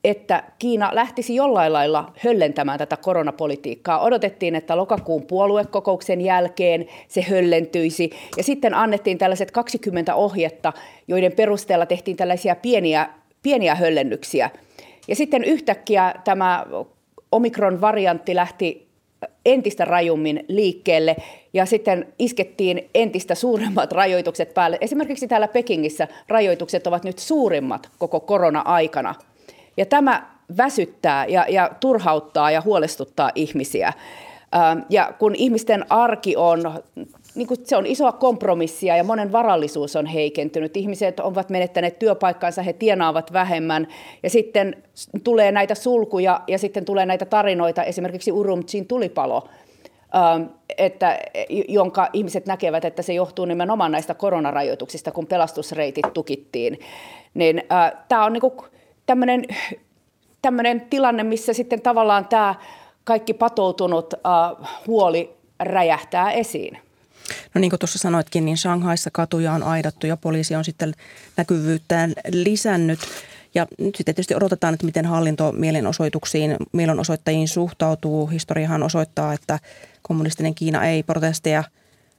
[0.03, 3.99] että Kiina lähtisi jollain lailla höllentämään tätä koronapolitiikkaa.
[3.99, 10.73] Odotettiin, että lokakuun puoluekokouksen jälkeen se höllentyisi ja sitten annettiin tällaiset 20 ohjetta,
[11.07, 13.09] joiden perusteella tehtiin tällaisia pieniä,
[13.43, 14.49] pieniä höllennyksiä–
[15.09, 16.65] ja sitten yhtäkkiä tämä
[17.31, 18.89] omikron-variantti lähti
[19.45, 21.15] entistä rajummin liikkeelle
[21.53, 24.77] ja sitten iskettiin entistä suuremmat rajoitukset päälle.
[24.81, 29.15] Esimerkiksi täällä Pekingissä rajoitukset ovat nyt suurimmat koko korona-aikana.
[29.77, 33.93] Ja tämä väsyttää ja, ja turhauttaa ja huolestuttaa ihmisiä.
[34.89, 36.83] Ja kun ihmisten arki on
[37.35, 40.77] niin kuin se on isoa kompromissia ja monen varallisuus on heikentynyt.
[40.77, 43.87] Ihmiset ovat menettäneet työpaikkansa, he tienaavat vähemmän
[44.23, 44.83] ja sitten
[45.23, 49.47] tulee näitä sulkuja ja sitten tulee näitä tarinoita, esimerkiksi Urumqin tulipalo,
[50.77, 51.19] että,
[51.67, 56.79] jonka ihmiset näkevät, että se johtuu nimenomaan näistä koronarajoituksista, kun pelastusreitit tukittiin.
[57.33, 57.63] Niin,
[58.07, 58.69] tämä on niin
[59.05, 59.43] tämmöinen,
[60.41, 62.55] tämmöinen tilanne, missä sitten tavallaan tämä
[63.03, 64.13] kaikki patoutunut
[64.87, 66.77] huoli räjähtää esiin.
[67.59, 70.93] Niin kuin tuossa sanoitkin, niin Shanghaissa katuja on aidattu ja poliisi on sitten
[71.37, 72.99] näkyvyyttään lisännyt.
[73.55, 78.27] Ja nyt sitten tietysti odotetaan, että miten hallinto mielenosoituksiin, mielenosoittajiin suhtautuu.
[78.27, 79.59] Historiahan osoittaa, että
[80.01, 81.63] kommunistinen Kiina ei protesteja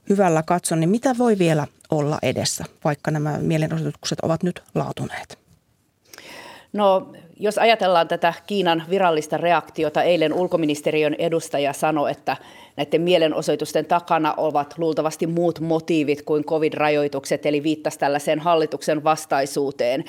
[0.09, 5.40] hyvällä katso, niin mitä voi vielä olla edessä, vaikka nämä mielenosoitukset ovat nyt laatuneet?
[6.73, 7.07] No
[7.37, 12.37] jos ajatellaan tätä Kiinan virallista reaktiota, eilen ulkoministeriön edustaja sanoi, että
[12.77, 20.05] näiden mielenosoitusten takana ovat luultavasti muut motiivit kuin covid-rajoitukset, eli viittasi tällaiseen hallituksen vastaisuuteen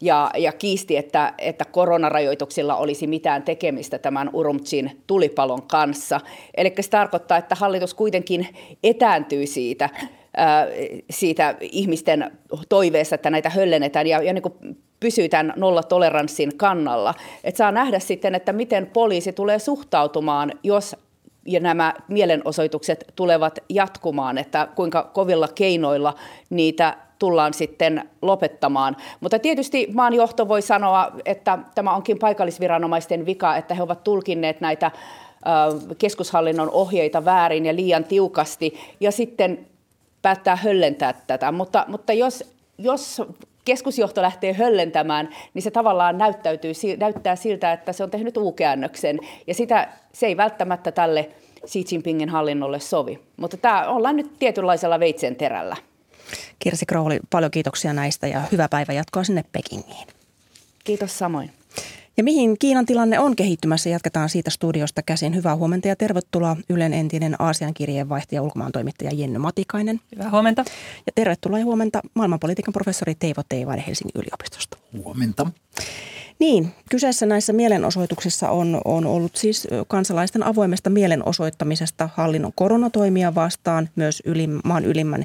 [0.00, 6.20] ja, ja kiisti, että, että koronarajoituksilla olisi mitään tekemistä tämän Urumqin tulipalon kanssa.
[6.56, 8.48] Eli se tarkoittaa, että hallitus kuitenkin
[8.82, 9.88] etääntyy siitä,
[11.10, 12.30] siitä ihmisten
[12.68, 17.14] toiveessa, että näitä höllennetään ja, ja niin kuin pysyy tämän nollatoleranssin kannalla.
[17.44, 20.96] Et saa nähdä sitten, että miten poliisi tulee suhtautumaan, jos
[21.46, 26.14] ja nämä mielenosoitukset tulevat jatkumaan, että kuinka kovilla keinoilla
[26.50, 28.96] niitä tullaan sitten lopettamaan.
[29.20, 34.60] Mutta tietysti maan johto voi sanoa, että tämä onkin paikallisviranomaisten vika, että he ovat tulkinneet
[34.60, 34.90] näitä
[35.98, 39.66] keskushallinnon ohjeita väärin ja liian tiukasti, ja sitten
[40.22, 41.52] päättää höllentää tätä.
[41.52, 42.44] Mutta, mutta jos,
[42.78, 43.22] jos
[43.70, 49.54] keskusjohto lähtee höllentämään, niin se tavallaan näyttäytyy, näyttää siltä, että se on tehnyt uukäännöksen, ja
[49.54, 51.30] sitä, se ei välttämättä tälle
[51.66, 53.18] Xi Jinpingin hallinnolle sovi.
[53.36, 55.76] Mutta tämä ollaan nyt tietynlaisella veitsen terällä.
[56.58, 60.06] Kirsi Krooli, paljon kiitoksia näistä ja hyvää päivän jatkoa sinne Pekingiin.
[60.84, 61.50] Kiitos samoin.
[62.20, 65.34] Ja mihin Kiinan tilanne on kehittymässä, jatketaan siitä studiosta käsin.
[65.34, 70.00] Hyvää huomenta ja tervetuloa Ylen entinen Aasian kirjeenvaihtaja ulkomaan toimittaja Jenny Matikainen.
[70.16, 70.64] Hyvää huomenta.
[71.06, 74.78] Ja tervetuloa ja huomenta maailmanpolitiikan professori Teivo Teivainen Helsingin yliopistosta.
[75.04, 75.46] Huomenta.
[76.38, 84.22] Niin, kyseessä näissä mielenosoituksissa on, on ollut siis kansalaisten avoimesta mielenosoittamisesta hallinnon koronatoimia vastaan, myös
[84.24, 85.24] ylim, maan ylimmän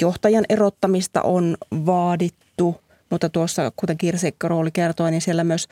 [0.00, 5.68] johtajan erottamista on vaadittu, mutta tuossa, kuten Kirsi Rooli kertoi, niin siellä myös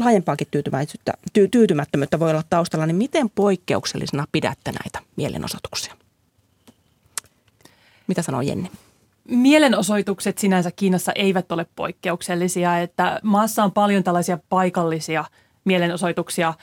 [0.00, 5.94] laajempaakin tyytymättömyyttä, ty, tyytymättömyyttä voi olla taustalla, niin miten poikkeuksellisena pidätte näitä mielenosoituksia?
[8.06, 8.70] Mitä sanoo Jenni?
[9.28, 15.24] Mielenosoitukset sinänsä Kiinassa eivät ole poikkeuksellisia, että maassa on paljon tällaisia paikallisia
[15.64, 16.54] mielenosoituksia,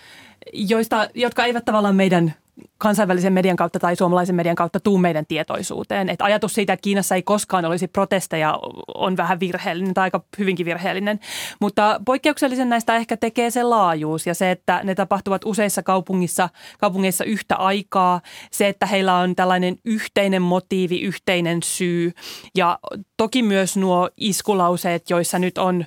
[0.54, 2.34] joista, jotka eivät tavallaan meidän
[2.78, 6.10] kansainvälisen median kautta tai suomalaisen median kautta tuu meidän tietoisuuteen.
[6.10, 8.60] Et ajatus siitä, että Kiinassa ei koskaan olisi protesteja,
[8.96, 11.20] on vähän virheellinen tai aika hyvinkin virheellinen.
[11.62, 17.24] Mutta poikkeuksellisen näistä ehkä tekee se laajuus ja se, että ne tapahtuvat useissa kaupungissa, kaupungeissa
[17.24, 18.22] yhtä aikaa.
[18.52, 22.12] Se, että heillä on tällainen yhteinen motiivi, yhteinen syy
[22.56, 22.80] ja
[23.18, 25.86] toki myös nuo iskulauseet, joissa nyt on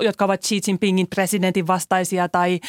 [0.00, 2.60] jotka ovat Xi Jinpingin presidentin vastaisia tai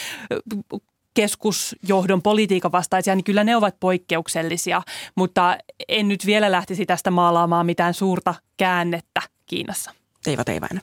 [1.18, 4.82] keskusjohdon politiikan vastaisia, niin kyllä ne ovat poikkeuksellisia,
[5.16, 9.92] mutta en nyt vielä lähtisi tästä maalaamaan mitään suurta käännettä Kiinassa.
[10.24, 10.82] Teiva Teivainen.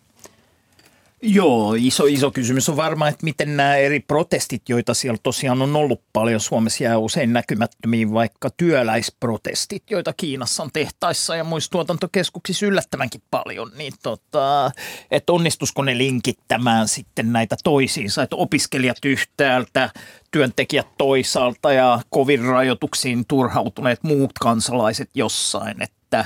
[1.26, 5.76] Joo, iso, iso kysymys on varmaan, että miten nämä eri protestit, joita siellä tosiaan on
[5.76, 12.66] ollut paljon, Suomessa jää usein näkymättömiin vaikka työläisprotestit, joita Kiinassa on tehtaissa ja muissa tuotantokeskuksissa
[12.66, 14.70] yllättävänkin paljon, niin tota,
[15.10, 19.90] että onnistusko ne linkittämään sitten näitä toisiinsa, että opiskelijat yhtäältä,
[20.30, 26.24] työntekijät toisaalta ja kovin rajoituksiin turhautuneet muut kansalaiset jossain, että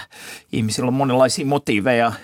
[0.53, 2.13] ihmisillä on monenlaisia motiiveja–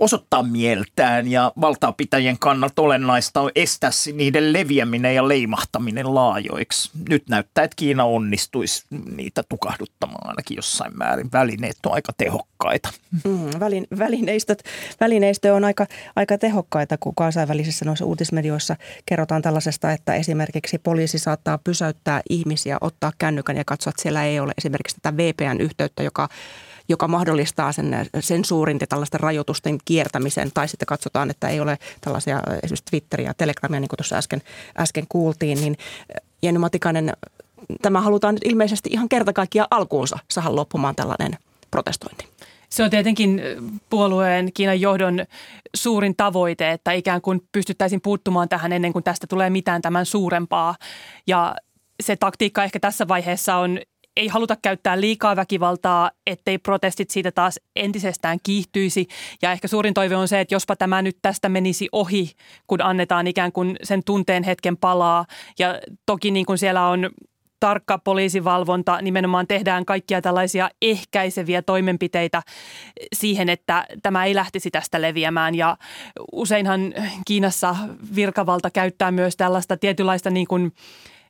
[0.00, 6.90] osoittaa mieltään ja valtaapitäjien kannalta olennaista on estää niiden leviäminen ja leimahtaminen laajoiksi.
[7.08, 8.84] Nyt näyttää, että Kiina onnistuisi
[9.16, 11.32] niitä tukahduttamaan ainakin jossain määrin.
[11.32, 12.88] Välineet on aika tehokkaita.
[13.24, 14.62] Mm, välin, välineistöt,
[15.00, 15.86] välineistö on aika,
[16.16, 23.12] aika tehokkaita, kun kansainvälisissä noissa uutismedioissa kerrotaan tällaisesta, että esimerkiksi poliisi saattaa pysäyttää ihmisiä, ottaa
[23.18, 26.28] kännykän ja katsoa, että siellä ei ole esimerkiksi tätä VPN-yhteyttä, joka
[26.90, 30.50] joka mahdollistaa sen sensuurin ja tällaisten rajoitusten kiertämisen.
[30.54, 34.42] Tai sitten katsotaan, että ei ole tällaisia esimerkiksi Twitteriä ja Telegramia, niin kuin tuossa äsken,
[34.78, 35.60] äsken kuultiin.
[35.60, 35.76] Niin
[36.42, 37.12] Jenny Matikainen,
[37.82, 41.38] tämä halutaan nyt ilmeisesti ihan kerta kaikkiaan alkuunsa saada loppumaan tällainen
[41.70, 42.28] protestointi.
[42.68, 43.42] Se on tietenkin
[43.90, 45.24] puolueen Kiinan johdon
[45.74, 50.74] suurin tavoite, että ikään kuin pystyttäisiin puuttumaan tähän ennen kuin tästä tulee mitään tämän suurempaa.
[51.26, 51.56] Ja
[52.02, 53.78] se taktiikka ehkä tässä vaiheessa on
[54.16, 59.06] ei haluta käyttää liikaa väkivaltaa, ettei protestit siitä taas entisestään kiihtyisi.
[59.42, 62.32] Ja ehkä suurin toive on se, että jospa tämä nyt tästä menisi ohi,
[62.66, 65.24] kun annetaan ikään kuin sen tunteen hetken palaa.
[65.58, 67.10] Ja toki niin kuin siellä on
[67.60, 72.42] tarkka poliisivalvonta, nimenomaan tehdään kaikkia tällaisia ehkäiseviä toimenpiteitä
[73.12, 75.54] siihen, että tämä ei lähtisi tästä leviämään.
[75.54, 75.76] Ja
[76.32, 76.94] useinhan
[77.26, 77.76] Kiinassa
[78.14, 80.72] virkavalta käyttää myös tällaista tietynlaista niin kuin,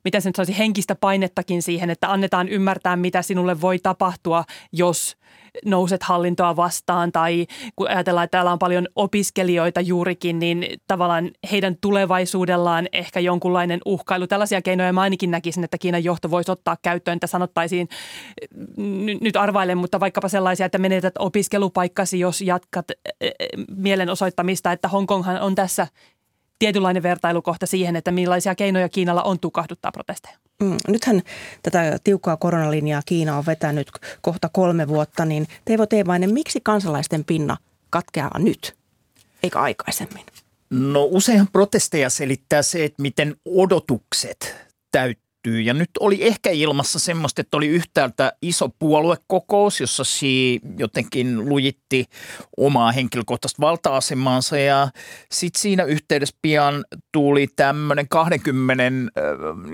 [0.04, 5.16] miten se nyt saisi henkistä painettakin siihen, että annetaan ymmärtää, mitä sinulle voi tapahtua, jos
[5.64, 11.76] nouset hallintoa vastaan tai kun ajatellaan, että täällä on paljon opiskelijoita juurikin, niin tavallaan heidän
[11.80, 14.26] tulevaisuudellaan ehkä jonkunlainen uhkailu.
[14.26, 17.88] Tällaisia keinoja mä ainakin näkisin, että Kiinan johto voisi ottaa käyttöön, että sanottaisiin,
[19.20, 22.86] nyt arvailen, mutta vaikkapa sellaisia, että menetät opiskelupaikkasi, jos jatkat
[23.76, 25.86] mielenosoittamista, että Hongkonghan on tässä
[26.60, 30.38] tietynlainen vertailukohta siihen, että millaisia keinoja Kiinalla on tukahduttaa protesteja.
[30.62, 31.22] Mm, nythän
[31.62, 33.88] tätä tiukkaa koronalinjaa Kiina on vetänyt
[34.20, 37.56] kohta kolme vuotta, niin Teivo Teevainen, miksi kansalaisten pinna
[37.90, 38.76] katkeaa nyt,
[39.42, 40.26] eikä aikaisemmin?
[40.70, 44.56] No useinhan protesteja selittää se, että miten odotukset
[44.92, 45.60] täyttyy liittyy.
[45.60, 52.04] Ja nyt oli ehkä ilmassa semmoista, että oli yhtäältä iso puoluekokous, jossa si jotenkin lujitti
[52.56, 54.88] omaa henkilökohtaista valta-asemaansa ja
[55.32, 58.84] sitten siinä yhteydessä pian tuli tämmöinen 20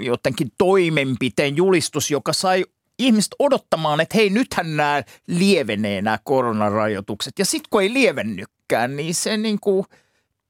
[0.01, 2.65] jotenkin toimenpiteen julistus, joka sai
[2.99, 7.39] ihmiset odottamaan, että hei nythän nämä lievenee nämä koronarajoitukset.
[7.39, 9.85] Ja sitten kun ei lievennykään, niin se niin kuin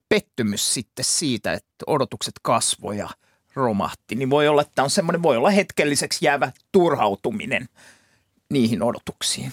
[0.09, 3.09] pettymys sitten siitä, että odotukset kasvoja–
[3.57, 7.69] romahti, niin voi olla, että on semmoinen, voi olla hetkelliseksi jäävä turhautuminen
[8.51, 9.53] niihin odotuksiin.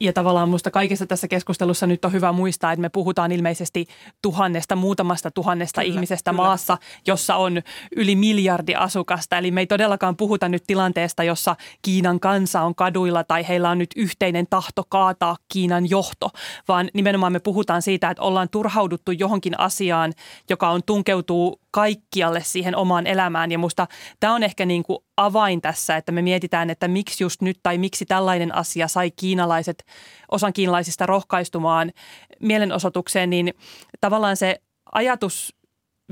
[0.00, 3.86] Ja tavallaan minusta kaikessa tässä keskustelussa nyt on hyvä muistaa, että me puhutaan ilmeisesti
[4.22, 6.42] tuhannesta, muutamasta tuhannesta kyllä, ihmisestä kyllä.
[6.42, 7.62] maassa, jossa on
[7.96, 9.38] yli miljardi asukasta.
[9.38, 13.78] Eli me ei todellakaan puhuta nyt tilanteesta, jossa Kiinan kansa on kaduilla tai heillä on
[13.78, 16.30] nyt yhteinen tahto kaataa Kiinan johto,
[16.68, 20.12] vaan nimenomaan me puhutaan siitä, että ollaan turhauduttu johonkin asiaan,
[20.50, 23.52] joka on tunkeutuu kaikkialle siihen omaan elämään.
[23.52, 23.86] Ja musta
[24.20, 27.78] tämä on ehkä niin kuin avain tässä, että me mietitään, että miksi just nyt tai
[27.78, 29.84] miksi tällainen asia sai kiinalaiset,
[30.30, 31.92] osan kiinalaisista rohkaistumaan
[32.40, 33.54] mielenosoitukseen, niin
[34.00, 34.60] tavallaan se
[34.92, 35.54] ajatus,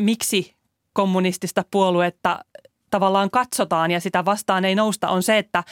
[0.01, 0.55] miksi
[0.92, 2.38] kommunistista puoluetta
[2.90, 5.64] tavallaan katsotaan ja sitä vastaan ei nousta, on se, että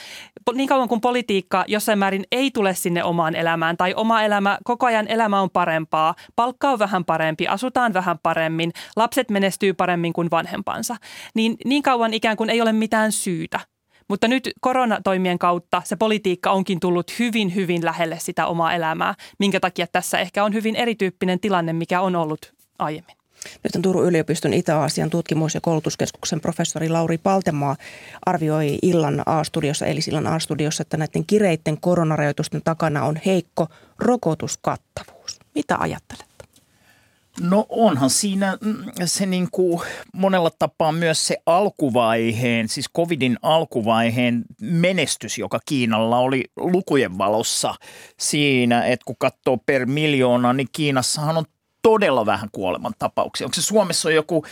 [0.53, 4.85] niin kauan kuin politiikka jossain määrin ei tule sinne omaan elämään tai oma elämä, koko
[4.85, 10.31] ajan elämä on parempaa, palkka on vähän parempi, asutaan vähän paremmin, lapset menestyy paremmin kuin
[10.31, 10.95] vanhempansa,
[11.33, 13.59] niin niin kauan ikään kuin ei ole mitään syytä
[14.07, 19.59] mutta nyt koronatoimien kautta se politiikka onkin tullut hyvin, hyvin lähelle sitä omaa elämää, minkä
[19.59, 23.16] takia tässä ehkä on hyvin erityyppinen tilanne, mikä on ollut aiemmin.
[23.63, 27.75] Nyt Turun yliopiston Itä-Aasian tutkimus- ja koulutuskeskuksen professori Lauri Paltemaa
[28.25, 33.67] arvioi illan A-studiossa, eli sillan A-studiossa, että näiden kireitten koronarajoitusten takana on heikko
[33.99, 35.39] rokotuskattavuus.
[35.55, 36.27] Mitä ajattelet?
[37.41, 39.79] No onhan siinä mm, se niin kuin
[40.13, 47.75] monella tapaa myös se alkuvaiheen, siis covidin alkuvaiheen menestys, joka Kiinalla oli lukujen valossa
[48.19, 51.45] siinä, että kun katsoo per miljoona, niin Kiinassahan on
[51.81, 53.47] todella vähän kuolemantapauksia.
[53.47, 54.45] Onko se Suomessa on joku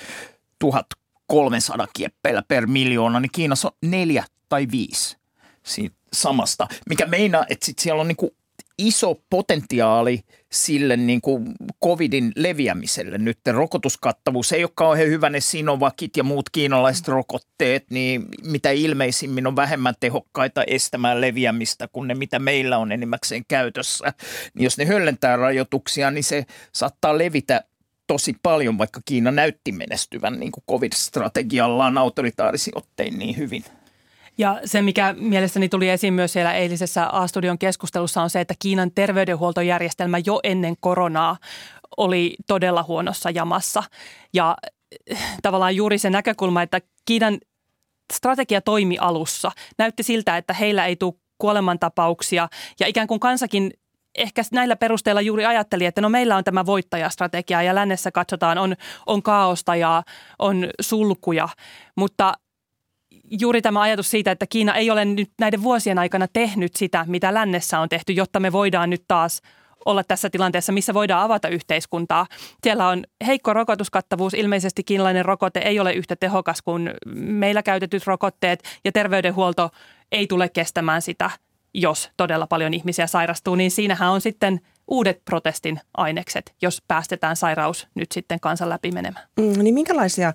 [0.59, 5.17] 1300 kieppeillä per miljoona, niin Kiinassa on neljä tai viisi
[5.63, 8.35] siitä samasta, mikä meinaa, että sit siellä on niinku
[8.77, 10.23] iso potentiaali
[10.55, 11.45] sille niin kuin
[11.83, 13.17] covidin leviämiselle.
[13.17, 19.47] Nyt rokotuskattavuus ei ole kauhean hyvä, ne Sinovakit ja muut kiinalaiset rokotteet, niin mitä ilmeisimmin
[19.47, 24.13] on vähemmän tehokkaita estämään leviämistä kuin ne, mitä meillä on enimmäkseen käytössä.
[24.53, 27.63] Niin jos ne höllentää rajoituksia, niin se saattaa levitä
[28.07, 33.63] tosi paljon, vaikka Kiina näytti menestyvän niin kuin covid-strategiallaan autoritaarisi ottein niin hyvin.
[34.37, 38.91] Ja se, mikä mielestäni tuli esiin myös siellä eilisessä A-studion keskustelussa on se, että Kiinan
[38.91, 41.37] terveydenhuoltojärjestelmä jo ennen koronaa
[41.97, 43.83] oli todella huonossa jamassa.
[44.33, 44.57] Ja
[45.07, 47.37] eh, tavallaan juuri se näkökulma, että Kiinan
[48.13, 49.51] strategia toimi alussa.
[49.77, 52.47] Näytti siltä, että heillä ei tule kuolemantapauksia
[52.79, 53.71] ja ikään kuin kansakin
[54.17, 58.75] ehkä näillä perusteilla juuri ajatteli, että no meillä on tämä voittajastrategia ja lännessä katsotaan, on,
[59.05, 60.03] on kaaosta ja
[60.39, 61.49] on sulkuja,
[61.95, 62.33] mutta
[63.29, 67.33] juuri tämä ajatus siitä, että Kiina ei ole nyt näiden vuosien aikana tehnyt sitä, mitä
[67.33, 69.41] lännessä on tehty, jotta me voidaan nyt taas
[69.85, 72.27] olla tässä tilanteessa, missä voidaan avata yhteiskuntaa.
[72.63, 74.33] Siellä on heikko rokotuskattavuus.
[74.33, 79.69] Ilmeisesti kiinalainen rokote ei ole yhtä tehokas kuin meillä käytetyt rokotteet ja terveydenhuolto
[80.11, 81.29] ei tule kestämään sitä,
[81.73, 83.55] jos todella paljon ihmisiä sairastuu.
[83.55, 89.27] Niin siinähän on sitten uudet protestin ainekset, jos päästetään sairaus nyt sitten kansan läpi menemään.
[89.39, 90.33] Mm, niin minkälaisia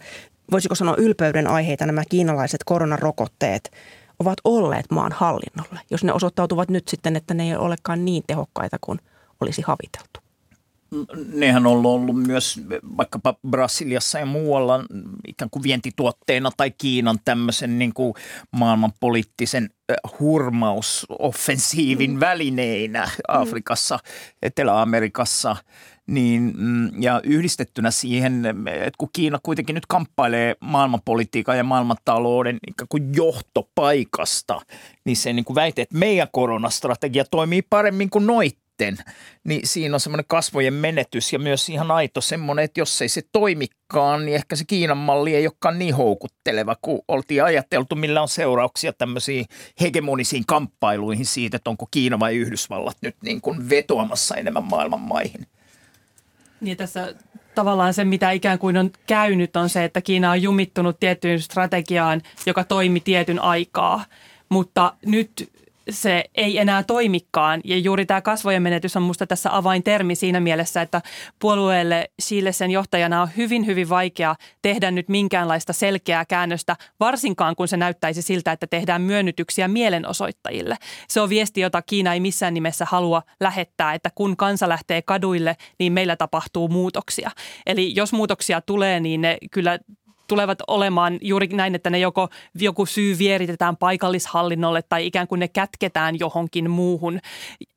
[0.52, 3.70] voisiko sanoa ylpeyden aiheita nämä kiinalaiset koronarokotteet
[4.18, 8.76] ovat olleet maan hallinnolle, jos ne osoittautuvat nyt sitten, että ne ei olekaan niin tehokkaita
[8.80, 8.98] kuin
[9.40, 10.20] olisi haviteltu?
[11.32, 12.60] nehän on ollut myös
[12.96, 14.84] vaikkapa Brasiliassa ja muualla
[15.26, 18.14] ikään kuin vientituotteena tai Kiinan tämmöisen niin kuin
[18.50, 19.70] maailmanpoliittisen
[20.20, 22.20] hurmausoffensiivin mm.
[22.20, 23.10] välineinä mm.
[23.28, 23.98] Afrikassa,
[24.42, 25.56] Etelä-Amerikassa.
[26.10, 32.88] Niin, mm, ja yhdistettynä siihen, että kun Kiina kuitenkin nyt kamppailee maailmanpolitiikan ja maailmantalouden ikään
[32.88, 34.60] kuin johtopaikasta,
[35.04, 38.58] niin se niin kuin väite, että meidän koronastrategia toimii paremmin kuin noit
[39.44, 43.22] niin siinä on semmoinen kasvojen menetys ja myös ihan aito semmoinen, että jos ei se
[43.32, 48.28] toimikaan, niin ehkä se Kiinan malli ei olekaan niin houkutteleva, kuin oltiin ajateltu, millä on
[48.28, 49.46] seurauksia tämmöisiin
[49.80, 55.46] hegemonisiin kamppailuihin siitä, että onko Kiina vai Yhdysvallat nyt niin kuin vetoamassa enemmän maailman maihin.
[56.60, 57.14] Niin tässä
[57.54, 62.22] tavallaan se, mitä ikään kuin on käynyt, on se, että Kiina on jumittunut tiettyyn strategiaan,
[62.46, 64.04] joka toimi tietyn aikaa.
[64.48, 65.50] Mutta nyt
[65.90, 67.60] se ei enää toimikaan.
[67.64, 71.02] Ja juuri tämä kasvojen menetys on minusta tässä avaintermi siinä mielessä, että
[71.38, 77.68] puolueelle Chile sen johtajana on hyvin, hyvin vaikea tehdä nyt minkäänlaista selkeää käännöstä, varsinkaan kun
[77.68, 80.76] se näyttäisi siltä, että tehdään myönnytyksiä mielenosoittajille.
[81.08, 85.56] Se on viesti, jota Kiina ei missään nimessä halua lähettää, että kun kansa lähtee kaduille,
[85.78, 87.30] niin meillä tapahtuu muutoksia.
[87.66, 89.78] Eli jos muutoksia tulee, niin ne kyllä
[90.30, 95.48] tulevat olemaan juuri näin, että ne joko joku syy vieritetään paikallishallinnolle tai ikään kuin ne
[95.48, 97.20] kätketään johonkin muuhun,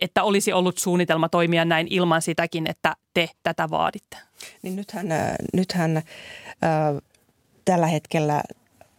[0.02, 4.18] että olisi ollut suunnitelma toimia näin ilman sitäkin, että te tätä vaaditte.
[4.62, 6.04] Niin nythän, äh, nythän äh,
[7.66, 8.44] tällä hetkellä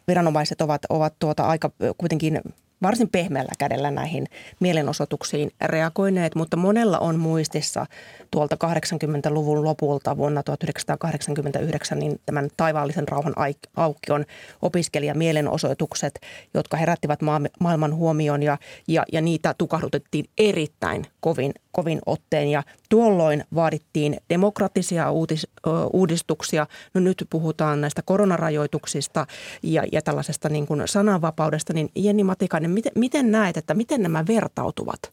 [0.08, 2.40] viranomaiset ovat, ovat tuota aika kuitenkin
[2.82, 4.26] varsin pehmeällä kädellä näihin
[4.60, 7.86] mielenosoituksiin reagoineet, mutta monella on muistissa
[8.30, 13.34] tuolta 80-luvun lopulta vuonna 1989 niin tämän taivaallisen rauhan
[13.76, 14.24] aukion
[14.62, 16.20] opiskelijamielenosoitukset,
[16.54, 17.20] jotka herättivät
[17.60, 18.58] maailman huomion ja,
[18.88, 25.46] ja, ja niitä tukahdutettiin erittäin kovin, kovin otteen ja tuolloin vaadittiin demokratisia uutis,
[25.92, 26.66] uudistuksia.
[26.94, 29.26] No nyt puhutaan näistä koronarajoituksista
[29.62, 34.24] ja, ja tällaisesta niin kuin sananvapaudesta, niin Jenni Matikainen, miten, miten näet, että miten nämä
[34.26, 35.12] vertautuvat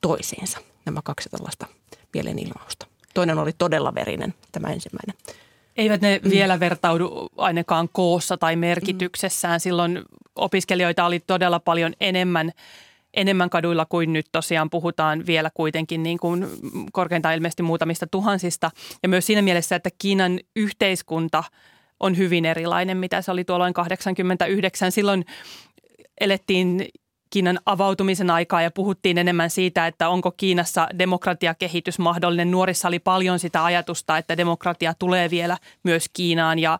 [0.00, 1.66] toisiinsa, nämä kaksi tällaista
[2.14, 2.86] mielenilmausta?
[3.14, 5.14] Toinen oli todella verinen, tämä ensimmäinen.
[5.76, 6.30] Eivät ne mm.
[6.30, 9.60] vielä vertaudu ainakaan koossa tai merkityksessään.
[9.60, 10.04] Silloin
[10.36, 12.52] opiskelijoita oli todella paljon enemmän
[13.18, 16.46] enemmän kaduilla kuin nyt tosiaan puhutaan vielä kuitenkin niin kuin
[16.92, 18.70] korkeintaan ilmeisesti muutamista tuhansista.
[19.02, 21.44] Ja myös siinä mielessä, että Kiinan yhteiskunta
[22.00, 24.92] on hyvin erilainen, mitä se oli tuolloin 89.
[24.92, 25.24] Silloin
[26.20, 26.88] elettiin
[27.30, 32.50] Kiinan avautumisen aikaa ja puhuttiin enemmän siitä, että onko Kiinassa demokratiakehitys mahdollinen.
[32.50, 36.78] Nuorissa oli paljon sitä ajatusta, että demokratia tulee vielä myös Kiinaan ja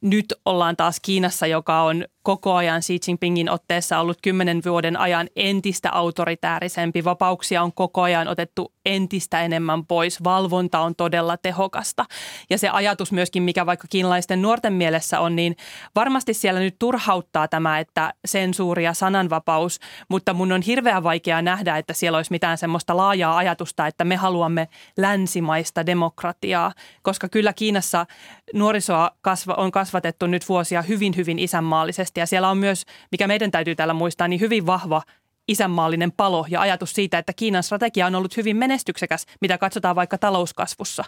[0.00, 5.28] nyt ollaan taas Kiinassa, joka on koko ajan Xi Jinpingin otteessa ollut kymmenen vuoden ajan
[5.36, 7.04] entistä autoritäärisempi.
[7.04, 10.24] Vapauksia on koko ajan otettu entistä enemmän pois.
[10.24, 12.04] Valvonta on todella tehokasta.
[12.50, 15.56] Ja se ajatus myöskin, mikä vaikka kiinalaisten nuorten mielessä on, niin
[15.94, 21.76] varmasti siellä nyt turhauttaa tämä, että sensuuri ja sananvapaus, mutta mun on hirveän vaikea nähdä,
[21.76, 26.72] että siellä olisi mitään semmoista laajaa ajatusta, että me haluamme länsimaista demokratiaa,
[27.02, 28.06] koska kyllä Kiinassa
[28.54, 33.50] nuorisoa kasva, on kasvatettu nyt vuosia hyvin, hyvin isänmaallisesti ja siellä on myös, mikä meidän
[33.50, 35.02] täytyy täällä muistaa, niin hyvin vahva
[35.48, 40.18] isänmaallinen palo ja ajatus siitä, että Kiinan strategia on ollut hyvin menestyksekäs, mitä katsotaan vaikka
[40.18, 41.04] talouskasvussa.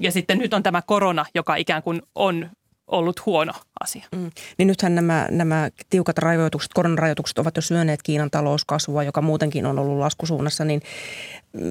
[0.00, 2.50] Ja sitten nyt on tämä korona, joka ikään kuin on
[2.86, 4.06] ollut huono asia.
[4.16, 4.30] Mm.
[4.58, 9.78] Niin nythän nämä, nämä tiukat rajoitukset, koronarajoitukset ovat jo syöneet Kiinan talouskasvua, joka muutenkin on
[9.78, 10.64] ollut laskusuunnassa.
[10.64, 10.82] Niin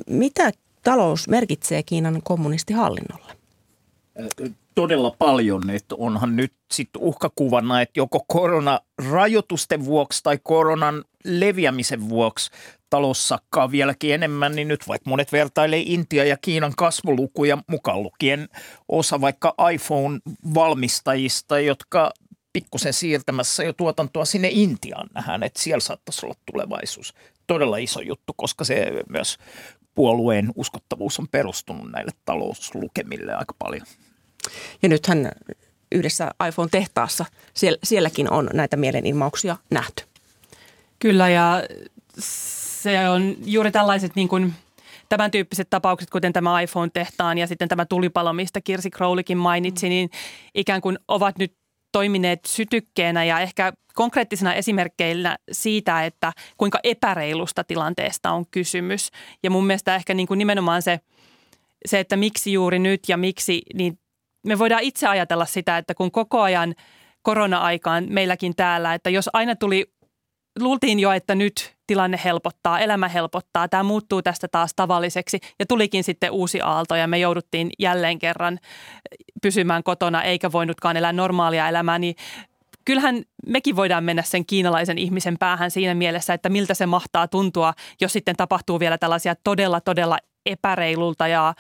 [0.10, 0.52] mitä
[0.84, 3.39] talous merkitsee Kiinan kommunistihallinnolle?
[4.76, 12.52] Todella paljon, että onhan nyt sitten uhkakuvana, että joko koronarajoitusten vuoksi tai koronan leviämisen vuoksi
[12.90, 13.34] talous
[13.72, 18.50] vieläkin enemmän, niin nyt vaikka monet vertailee Intia ja Kiinan kasvulukuja mukaan lukien
[18.88, 22.12] osa vaikka iPhone-valmistajista, jotka
[22.54, 27.14] pikkusen siirtämässä jo tuotantoa sinne Intiaan nähdään, että siellä saattaisi olla tulevaisuus.
[27.48, 29.38] Todella iso juttu, koska se myös
[29.96, 33.86] puolueen uskottavuus on perustunut näille talouslukemille aika paljon.
[34.82, 35.32] Ja nythän
[35.92, 37.26] yhdessä iPhone-tehtaassa
[37.84, 40.04] sielläkin on näitä mielenilmauksia nähty.
[41.00, 41.64] Kyllä ja
[42.20, 44.54] se on juuri tällaiset niin kuin
[45.10, 49.90] tämän tyyppiset tapaukset, kuten tämä iPhone-tehtaan ja sitten tämä tulipalo, mistä Kirsi Crowleykin mainitsi, mm.
[49.90, 50.10] niin
[50.56, 51.54] ikään kuin ovat nyt
[51.92, 59.10] toimineet sytykkeenä ja ehkä konkreettisena esimerkkeillä siitä, että kuinka epäreilusta tilanteesta on kysymys.
[59.44, 61.00] Ja mun mielestä ehkä niin kuin nimenomaan se,
[61.86, 64.00] se, että miksi juuri nyt ja miksi, niin
[64.50, 66.76] me voidaan itse ajatella sitä, että kun koko ajan
[67.22, 69.86] korona-aikaan meilläkin täällä, että jos aina tuli
[70.60, 76.04] luultiin jo, että nyt tilanne helpottaa, elämä helpottaa, tämä muuttuu tästä taas tavalliseksi ja tulikin
[76.04, 78.60] sitten uusi aalto ja me jouduttiin jälleen kerran
[79.42, 82.16] pysymään kotona eikä voinutkaan elää normaalia elämää, niin
[82.86, 87.74] kyllähän mekin voidaan mennä sen kiinalaisen ihmisen päähän siinä mielessä, että miltä se mahtaa tuntua,
[88.02, 91.54] jos sitten tapahtuu vielä tällaisia todella, todella epäreilulta ja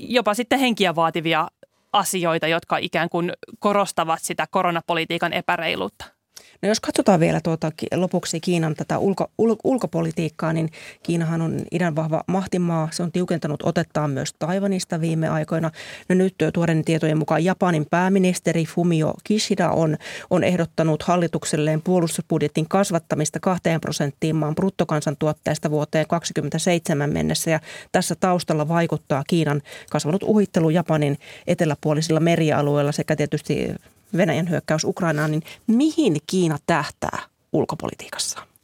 [0.00, 1.48] jopa sitten henkiä vaativia
[1.96, 6.15] asioita, jotka ikään kuin korostavat sitä koronapolitiikan epäreiluutta.
[6.62, 10.70] No jos katsotaan vielä tuota, lopuksi Kiinan tätä ulko, ul, ulkopolitiikkaa, niin
[11.02, 12.88] Kiinahan on idän vahva mahtimaa.
[12.92, 15.70] Se on tiukentanut otettaan myös Taivanista viime aikoina.
[16.08, 19.96] No nyt tuoreiden tietojen mukaan Japanin pääministeri Fumio Kishida on,
[20.30, 27.50] on ehdottanut hallitukselleen puolustusbudjetin kasvattamista kahteen prosenttiin maan bruttokansantuotteesta vuoteen 2027 mennessä.
[27.50, 27.60] Ja
[27.92, 33.68] tässä taustalla vaikuttaa Kiinan kasvanut uhittelu Japanin eteläpuolisilla merialueilla sekä tietysti
[34.16, 37.18] Venäjän hyökkäys Ukrainaan, niin mihin Kiina tähtää
[37.52, 38.55] ulkopolitiikassa?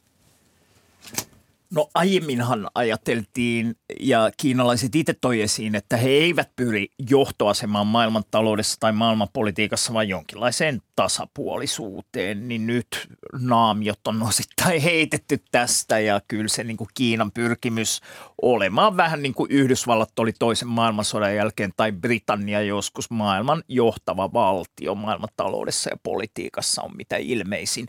[1.75, 8.91] No aiemminhan ajateltiin, ja kiinalaiset itse toi esiin, että he eivät pyri johtoasemaan maailmantaloudessa tai
[8.91, 12.47] maailmanpolitiikassa, vaan jonkinlaiseen tasapuolisuuteen.
[12.47, 13.07] Niin nyt
[13.39, 18.01] naamiot on osittain heitetty tästä, ja kyllä se niin kuin Kiinan pyrkimys
[18.41, 24.95] olemaan vähän niin kuin Yhdysvallat oli toisen maailmansodan jälkeen, tai Britannia joskus maailman johtava valtio
[24.95, 27.87] maailmantaloudessa ja politiikassa on mitä ilmeisin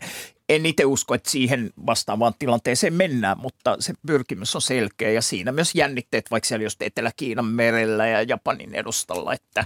[0.49, 5.51] en itse usko, että siihen vastaavaan tilanteeseen mennään, mutta se pyrkimys on selkeä ja siinä
[5.51, 9.65] myös jännitteet, vaikka siellä just Etelä-Kiinan merellä ja Japanin edustalla, että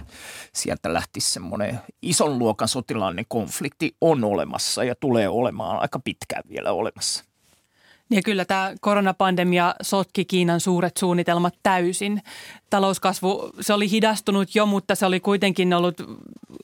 [0.52, 6.72] sieltä lähtisi semmoinen ison luokan sotilaallinen konflikti on olemassa ja tulee olemaan aika pitkään vielä
[6.72, 7.29] olemassa.
[8.10, 12.22] Ja kyllä tämä koronapandemia sotki Kiinan suuret suunnitelmat täysin.
[12.70, 16.02] Talouskasvu, se oli hidastunut jo, mutta se oli kuitenkin ollut,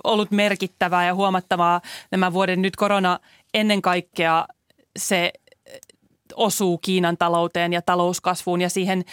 [0.04, 1.80] ollut merkittävää ja huomattavaa
[2.10, 3.18] nämä vuoden nyt korona
[3.54, 4.46] ennen kaikkea
[4.98, 5.32] se
[6.34, 9.04] osuu Kiinan talouteen ja talouskasvuun ja siihen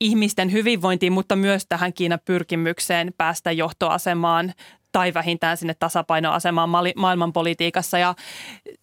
[0.00, 4.54] ihmisten hyvinvointiin, mutta myös tähän Kiinan pyrkimykseen päästä johtoasemaan
[4.94, 7.98] tai vähintään sinne tasapainoasemaan maailmanpolitiikassa.
[7.98, 8.14] Ja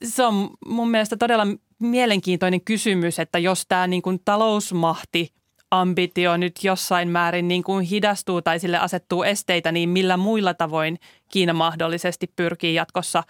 [0.04, 1.48] se on mun mielestä todella
[1.80, 5.34] mielenkiintoinen kysymys, että jos tämä niin kuin talousmahti
[5.72, 11.00] ambitio nyt jossain määrin niin kuin hidastuu tai sille asettuu esteitä, niin millä muilla tavoin
[11.32, 13.24] Kiina mahdollisesti pyrkii jatkossa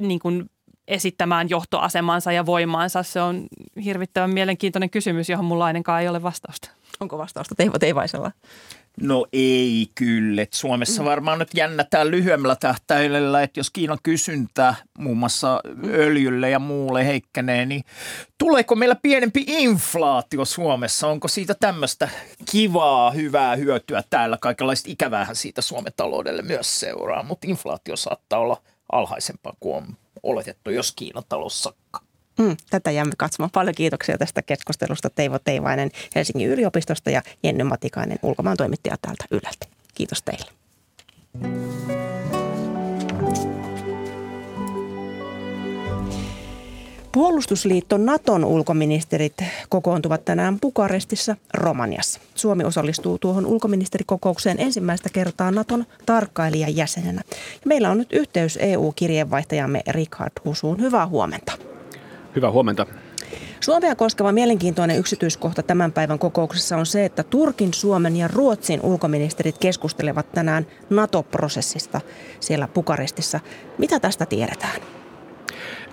[0.00, 0.50] niin kuin
[0.88, 3.02] esittämään johtoasemansa ja voimaansa?
[3.02, 3.46] Se on
[3.84, 6.70] hirvittävän mielenkiintoinen kysymys, johon mulla ainakaan ei ole vastausta.
[7.00, 8.32] Onko vastausta Teivo Teivaisella?
[9.00, 10.42] No ei kyllä.
[10.42, 16.58] Et Suomessa varmaan nyt jännätään lyhyemmällä tähtäimellä, että jos Kiinan kysyntä muun muassa öljylle ja
[16.58, 17.84] muulle heikkenee, niin
[18.38, 21.08] tuleeko meillä pienempi inflaatio Suomessa?
[21.08, 22.08] Onko siitä tämmöistä
[22.50, 24.38] kivaa, hyvää hyötyä täällä?
[24.40, 28.62] Kaikenlaista ikäväähän siitä Suomen taloudelle myös seuraa, mutta inflaatio saattaa olla
[28.92, 32.09] alhaisempaa kuin on oletettu, jos Kiinan talous sakkaa.
[32.40, 33.50] Mm, tätä jäämme katsomaan.
[33.50, 39.66] Paljon kiitoksia tästä keskustelusta Teivo Teivainen Helsingin yliopistosta ja Jenny Matikainen ulkomaan toimittaja täältä Yleltä.
[39.94, 40.50] Kiitos teille.
[47.12, 49.34] Puolustusliitto Naton ulkoministerit
[49.68, 52.20] kokoontuvat tänään Bukarestissa Romaniassa.
[52.34, 57.22] Suomi osallistuu tuohon ulkoministerikokoukseen ensimmäistä kertaa Naton tarkkailijan jäsenenä.
[57.64, 60.80] Meillä on nyt yhteys EU-kirjeenvaihtajamme Richard Husuun.
[60.80, 61.69] Hyvää huomenta.
[62.36, 62.86] Hyvää huomenta.
[63.60, 69.58] Suomea koskeva mielenkiintoinen yksityiskohta tämän päivän kokouksessa on se, että Turkin, Suomen ja Ruotsin ulkoministerit
[69.58, 72.00] keskustelevat tänään NATO-prosessista
[72.40, 73.40] siellä Bukarestissa.
[73.78, 74.80] Mitä tästä tiedetään?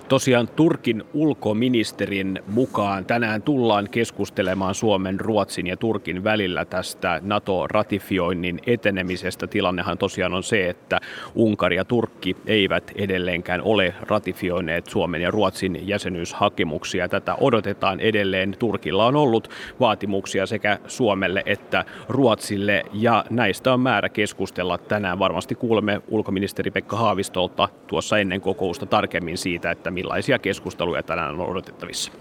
[0.08, 9.46] Tosiaan Turkin ulkoministerin mukaan tänään tullaan keskustelemaan Suomen, Ruotsin ja Turkin välillä tästä NATO-ratifioinnin etenemisestä.
[9.46, 11.00] Tilannehan tosiaan on se, että
[11.34, 17.08] Unkari ja Turkki eivät edelleenkään ole ratifioineet Suomen ja Ruotsin jäsenyyshakemuksia.
[17.08, 18.56] Tätä odotetaan edelleen.
[18.58, 19.48] Turkilla on ollut
[19.80, 25.18] vaatimuksia sekä Suomelle että Ruotsille ja näistä on määrä keskustella tänään.
[25.18, 31.50] Varmasti kuulemme ulkoministeri Pekka Haavistolta tuossa ennen kokousta tarkemmin siitä, että millaisia keskusteluja tänään on
[31.50, 32.12] odotettavissa.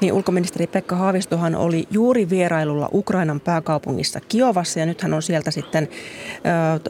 [0.00, 5.50] Niin, ulkoministeri Pekka Haavistohan oli juuri vierailulla Ukrainan pääkaupungissa Kiovassa ja nyt hän on sieltä
[5.50, 5.88] sitten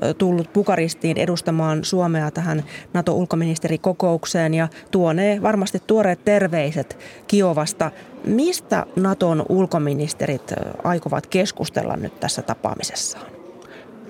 [0.05, 7.91] ö, tullut Bukaristiin edustamaan Suomea tähän NATO-ulkoministerikokoukseen ja tuonee varmasti tuoreet terveiset Kiovasta.
[8.25, 10.53] Mistä Naton ulkoministerit
[10.85, 13.34] aikovat keskustella nyt tässä tapaamisessaan?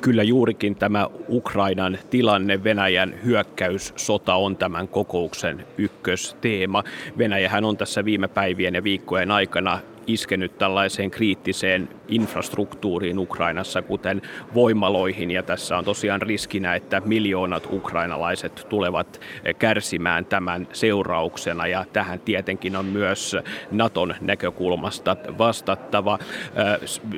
[0.05, 6.85] Kyllä juurikin tämä Ukrainan tilanne, Venäjän hyökkäyssota on tämän kokouksen ykkösteema.
[7.19, 14.23] Venäjähän on tässä viime päivien ja viikkojen aikana iskenyt tällaiseen kriittiseen infrastruktuuriin Ukrainassa, kuten
[14.55, 15.31] voimaloihin.
[15.31, 19.21] Ja tässä on tosiaan riskinä, että miljoonat ukrainalaiset tulevat
[19.59, 21.67] kärsimään tämän seurauksena.
[21.67, 23.37] Ja tähän tietenkin on myös
[23.71, 26.19] Naton näkökulmasta vastattava.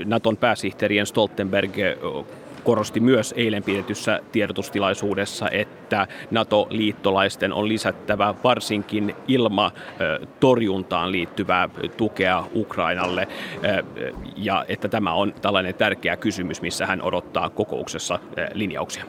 [0.04, 1.72] Naton pääsihteerien Stoltenberg
[2.66, 13.28] korosti myös eilen pidetyssä tiedotustilaisuudessa, että NATO-liittolaisten on lisättävä varsinkin ilmatorjuntaan liittyvää tukea Ukrainalle
[14.36, 18.18] ja että tämä on tällainen tärkeä kysymys, missä hän odottaa kokouksessa
[18.54, 19.04] linjauksia.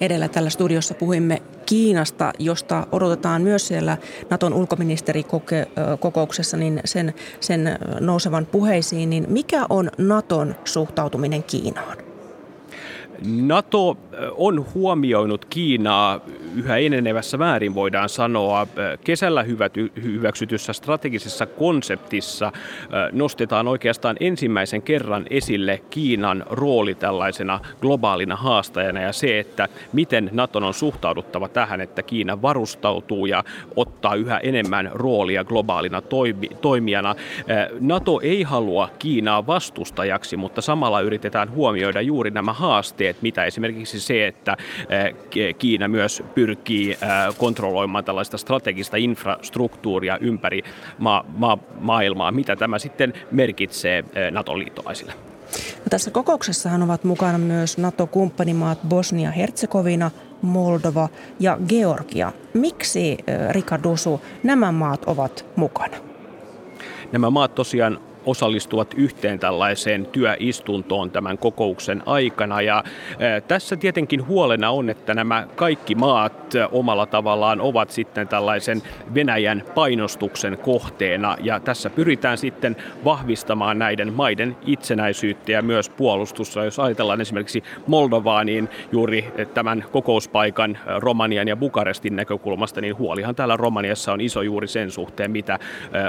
[0.00, 3.96] Edellä tällä studiossa puhuimme Kiinasta, josta odotetaan myös siellä
[4.30, 9.10] Naton ulkoministerikokouksessa niin sen, sen nousevan puheisiin.
[9.10, 12.11] Niin mikä on Naton suhtautuminen Kiinaan?
[13.26, 13.96] NATO
[14.36, 16.20] on huomioinut Kiinaa
[16.56, 18.66] yhä enenevässä määrin, voidaan sanoa.
[19.04, 19.44] Kesällä
[20.02, 22.52] hyväksytyssä strategisessa konseptissa
[23.12, 30.64] nostetaan oikeastaan ensimmäisen kerran esille Kiinan rooli tällaisena globaalina haastajana ja se, että miten Naton
[30.64, 33.44] on suhtauduttava tähän, että Kiina varustautuu ja
[33.76, 36.02] ottaa yhä enemmän roolia globaalina
[36.60, 37.14] toimijana.
[37.80, 44.26] NATO ei halua Kiinaa vastustajaksi, mutta samalla yritetään huomioida juuri nämä haasteet, mitä esimerkiksi se,
[44.26, 44.56] että
[45.58, 46.98] Kiina myös pyrkii
[47.38, 50.62] kontrolloimaan tällaista strategista infrastruktuuria ympäri
[50.98, 52.32] ma- ma- maailmaa.
[52.32, 55.12] Mitä tämä sitten merkitsee NATO-liittolaisille?
[55.78, 60.10] No tässä kokouksessahan ovat mukana myös NATO-kumppanimaat Bosnia-Herzegovina,
[60.42, 61.08] Moldova
[61.40, 62.32] ja Georgia.
[62.54, 63.18] Miksi,
[63.50, 65.96] Rika Dusu, nämä maat ovat mukana?
[67.12, 72.62] Nämä maat tosiaan osallistuvat yhteen tällaiseen työistuntoon tämän kokouksen aikana.
[72.62, 72.84] Ja
[73.48, 78.82] tässä tietenkin huolena on, että nämä kaikki maat omalla tavallaan ovat sitten tällaisen
[79.14, 81.36] Venäjän painostuksen kohteena.
[81.40, 86.64] Ja tässä pyritään sitten vahvistamaan näiden maiden itsenäisyyttä ja myös puolustusta.
[86.64, 93.56] Jos ajatellaan esimerkiksi Moldovaa, niin juuri tämän kokouspaikan Romanian ja Bukarestin näkökulmasta, niin huolihan täällä
[93.56, 95.58] Romaniassa on iso juuri sen suhteen, mitä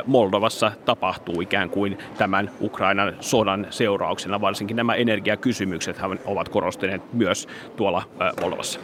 [0.06, 4.42] Moldovassa tapahtuu ikään kuin tämän Ukrainan sodan seurauksena.
[4.42, 8.04] Varsinkin nämä energiakysymykset ovat korostuneet myös tuolla
[8.42, 8.80] Moldovassa.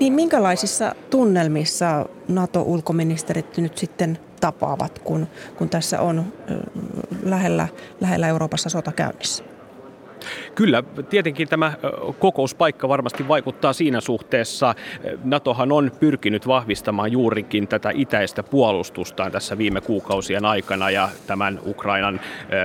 [0.00, 5.26] Niin minkälaisissa tunnelmissa NATO-ulkoministerit nyt sitten tapaavat, kun,
[5.56, 6.32] kun tässä on
[7.22, 7.68] lähellä,
[8.00, 9.44] lähellä Euroopassa sota käynnissä?
[10.54, 11.72] Kyllä, tietenkin tämä
[12.18, 14.74] kokouspaikka varmasti vaikuttaa siinä suhteessa.
[15.24, 22.20] NATOhan on pyrkinyt vahvistamaan juurikin tätä itäistä puolustustaan tässä viime kuukausien aikana ja tämän Ukrainan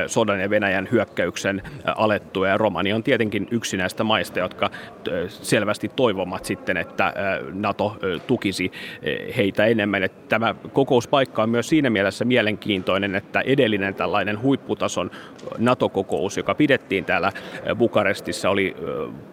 [0.07, 1.61] sodan ja Venäjän hyökkäyksen
[1.95, 2.47] alettua.
[2.47, 2.57] Ja
[2.95, 4.69] on tietenkin yksi näistä maista, jotka
[5.27, 7.13] selvästi toivomat sitten, että
[7.53, 7.97] NATO
[8.27, 8.71] tukisi
[9.37, 10.09] heitä enemmän.
[10.29, 15.11] Tämä kokouspaikka on myös siinä mielessä mielenkiintoinen, että edellinen tällainen huipputason
[15.57, 17.31] NATO-kokous, joka pidettiin täällä
[17.77, 18.75] Bukarestissa oli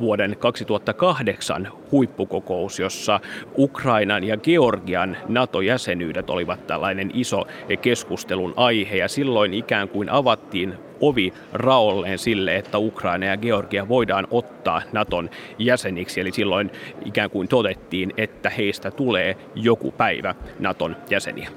[0.01, 3.21] vuoden 2008 huippukokous, jossa
[3.59, 7.47] Ukrainan ja Georgian NATO-jäsenyydet olivat tällainen iso
[7.83, 14.27] keskustelun aihe ja silloin ikään kuin avattiin ovi raolleen sille, että Ukraina ja Georgia voidaan
[14.31, 16.21] ottaa Naton jäseniksi.
[16.21, 16.71] Eli silloin
[17.05, 21.49] ikään kuin todettiin, että heistä tulee joku päivä Naton jäseniä.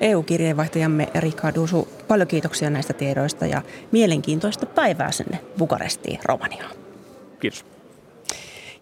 [0.00, 6.76] EU-kirjeenvaihtajamme Rika Dusu, paljon kiitoksia näistä tiedoista ja mielenkiintoista päivää sinne Bukarestiin, Romaniaan.
[7.40, 7.64] Kiitos.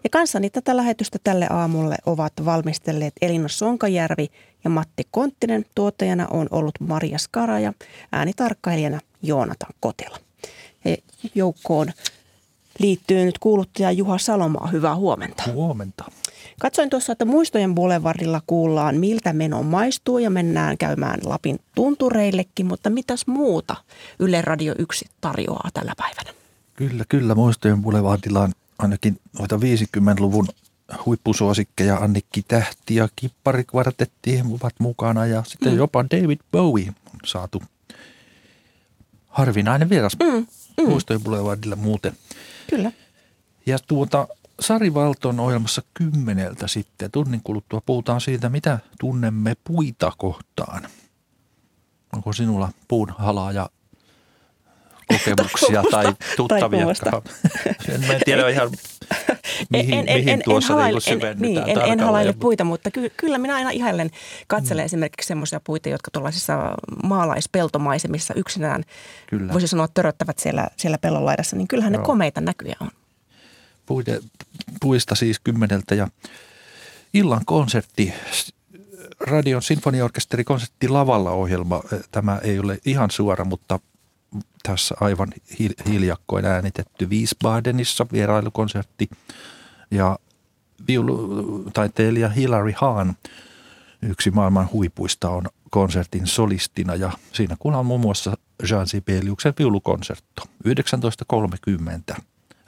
[0.03, 4.27] Ja kanssani tätä lähetystä tälle aamulle ovat valmistelleet Elina Sonkajärvi
[4.63, 5.65] ja Matti Konttinen.
[5.75, 7.73] Tuottajana on ollut Maria Skara ja
[8.11, 10.17] äänitarkkailijana Joonatan Kotila.
[10.85, 10.97] Ja
[11.35, 11.87] joukkoon
[12.79, 14.67] liittyy nyt kuuluttaja Juha Salomaa.
[14.67, 15.43] Hyvää huomenta.
[15.53, 16.05] Huomenta.
[16.59, 22.89] Katsoin tuossa, että muistojen Boulevardilla kuullaan, miltä meno maistuu ja mennään käymään Lapin tuntureillekin, mutta
[22.89, 23.75] mitäs muuta
[24.19, 26.33] Yle Radio 1 tarjoaa tällä päivänä?
[26.75, 27.35] Kyllä, kyllä.
[27.35, 30.47] Muistojen Boulevardilla on ainakin noita 50-luvun
[31.05, 35.77] huippusuosikkeja Annikki Tähti ja Kippari kvartetti ovat mukana ja sitten mm.
[35.77, 37.61] jopa David Bowie on saatu
[39.27, 40.47] harvinainen vieras mm,
[40.77, 40.89] mm.
[40.89, 42.13] Muistojen Boulevardilla muuten.
[42.69, 42.91] Kyllä.
[43.65, 44.27] Ja tuota,
[44.59, 50.87] Sari Valton ohjelmassa kymmeneltä sitten tunnin kuluttua puhutaan siitä, mitä tunnemme puita kohtaan.
[52.13, 53.69] Onko sinulla puun halaaja
[55.07, 56.85] kokemuksia tai tuttavia?
[57.93, 58.69] en, en tiedä ihan
[59.69, 62.91] mihin, en, en, mihin en, tuossa en, halaile, en, niin, en, en halaile puita, mutta
[62.91, 64.09] ky, kyllä minä aina ihailen
[64.47, 64.85] katselen mm.
[64.85, 68.83] esimerkiksi semmoisia puita, jotka tuollaisissa maalaispeltomaisemissa yksinään,
[69.27, 69.53] kyllä.
[69.53, 72.01] voisi sanoa, töröttävät siellä, siellä pellon laidassa, niin kyllähän Joo.
[72.01, 72.89] ne komeita näkyjä on
[73.89, 74.19] puide,
[74.81, 76.07] puista siis kymmeneltä ja
[77.13, 78.13] illan konsertti
[79.19, 81.81] Radion sinfoniaorkesteri konsertti lavalla ohjelma.
[82.11, 83.79] Tämä ei ole ihan suora, mutta
[84.63, 85.29] tässä aivan
[85.87, 89.09] hiljakkoin äänitetty Wiesbadenissa vierailukonsertti.
[89.91, 90.19] Ja
[90.87, 93.13] viulutaiteilija Hilary Hahn,
[94.01, 98.37] yksi maailman huipuista, on konsertin solistina ja siinä kuullaan muun muassa
[98.69, 102.21] Jean Sibeliuksen viulukonsertto 19.30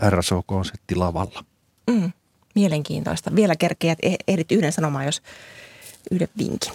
[0.09, 1.43] RSO-konsertti lavalla.
[1.87, 2.11] Mm,
[2.55, 3.35] mielenkiintoista.
[3.35, 5.21] Vielä kerkeät e- ehdit yhden sanomaan, jos
[6.11, 6.73] yhden vinkin.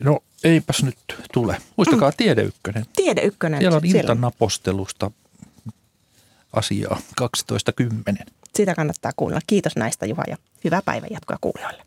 [0.00, 0.98] No eipäs nyt
[1.32, 1.56] tule.
[1.76, 2.14] Muistakaa mm.
[2.16, 2.84] Tiede Ykkönen.
[2.96, 3.60] Tiede Ykkönen.
[3.60, 5.10] Siellä on iltanapostelusta
[6.52, 8.26] asiaa 12.10.
[8.54, 9.40] Sitä kannattaa kuunnella.
[9.46, 11.82] Kiitos näistä Juha ja hyvää päivänjatkoa kuulijoille.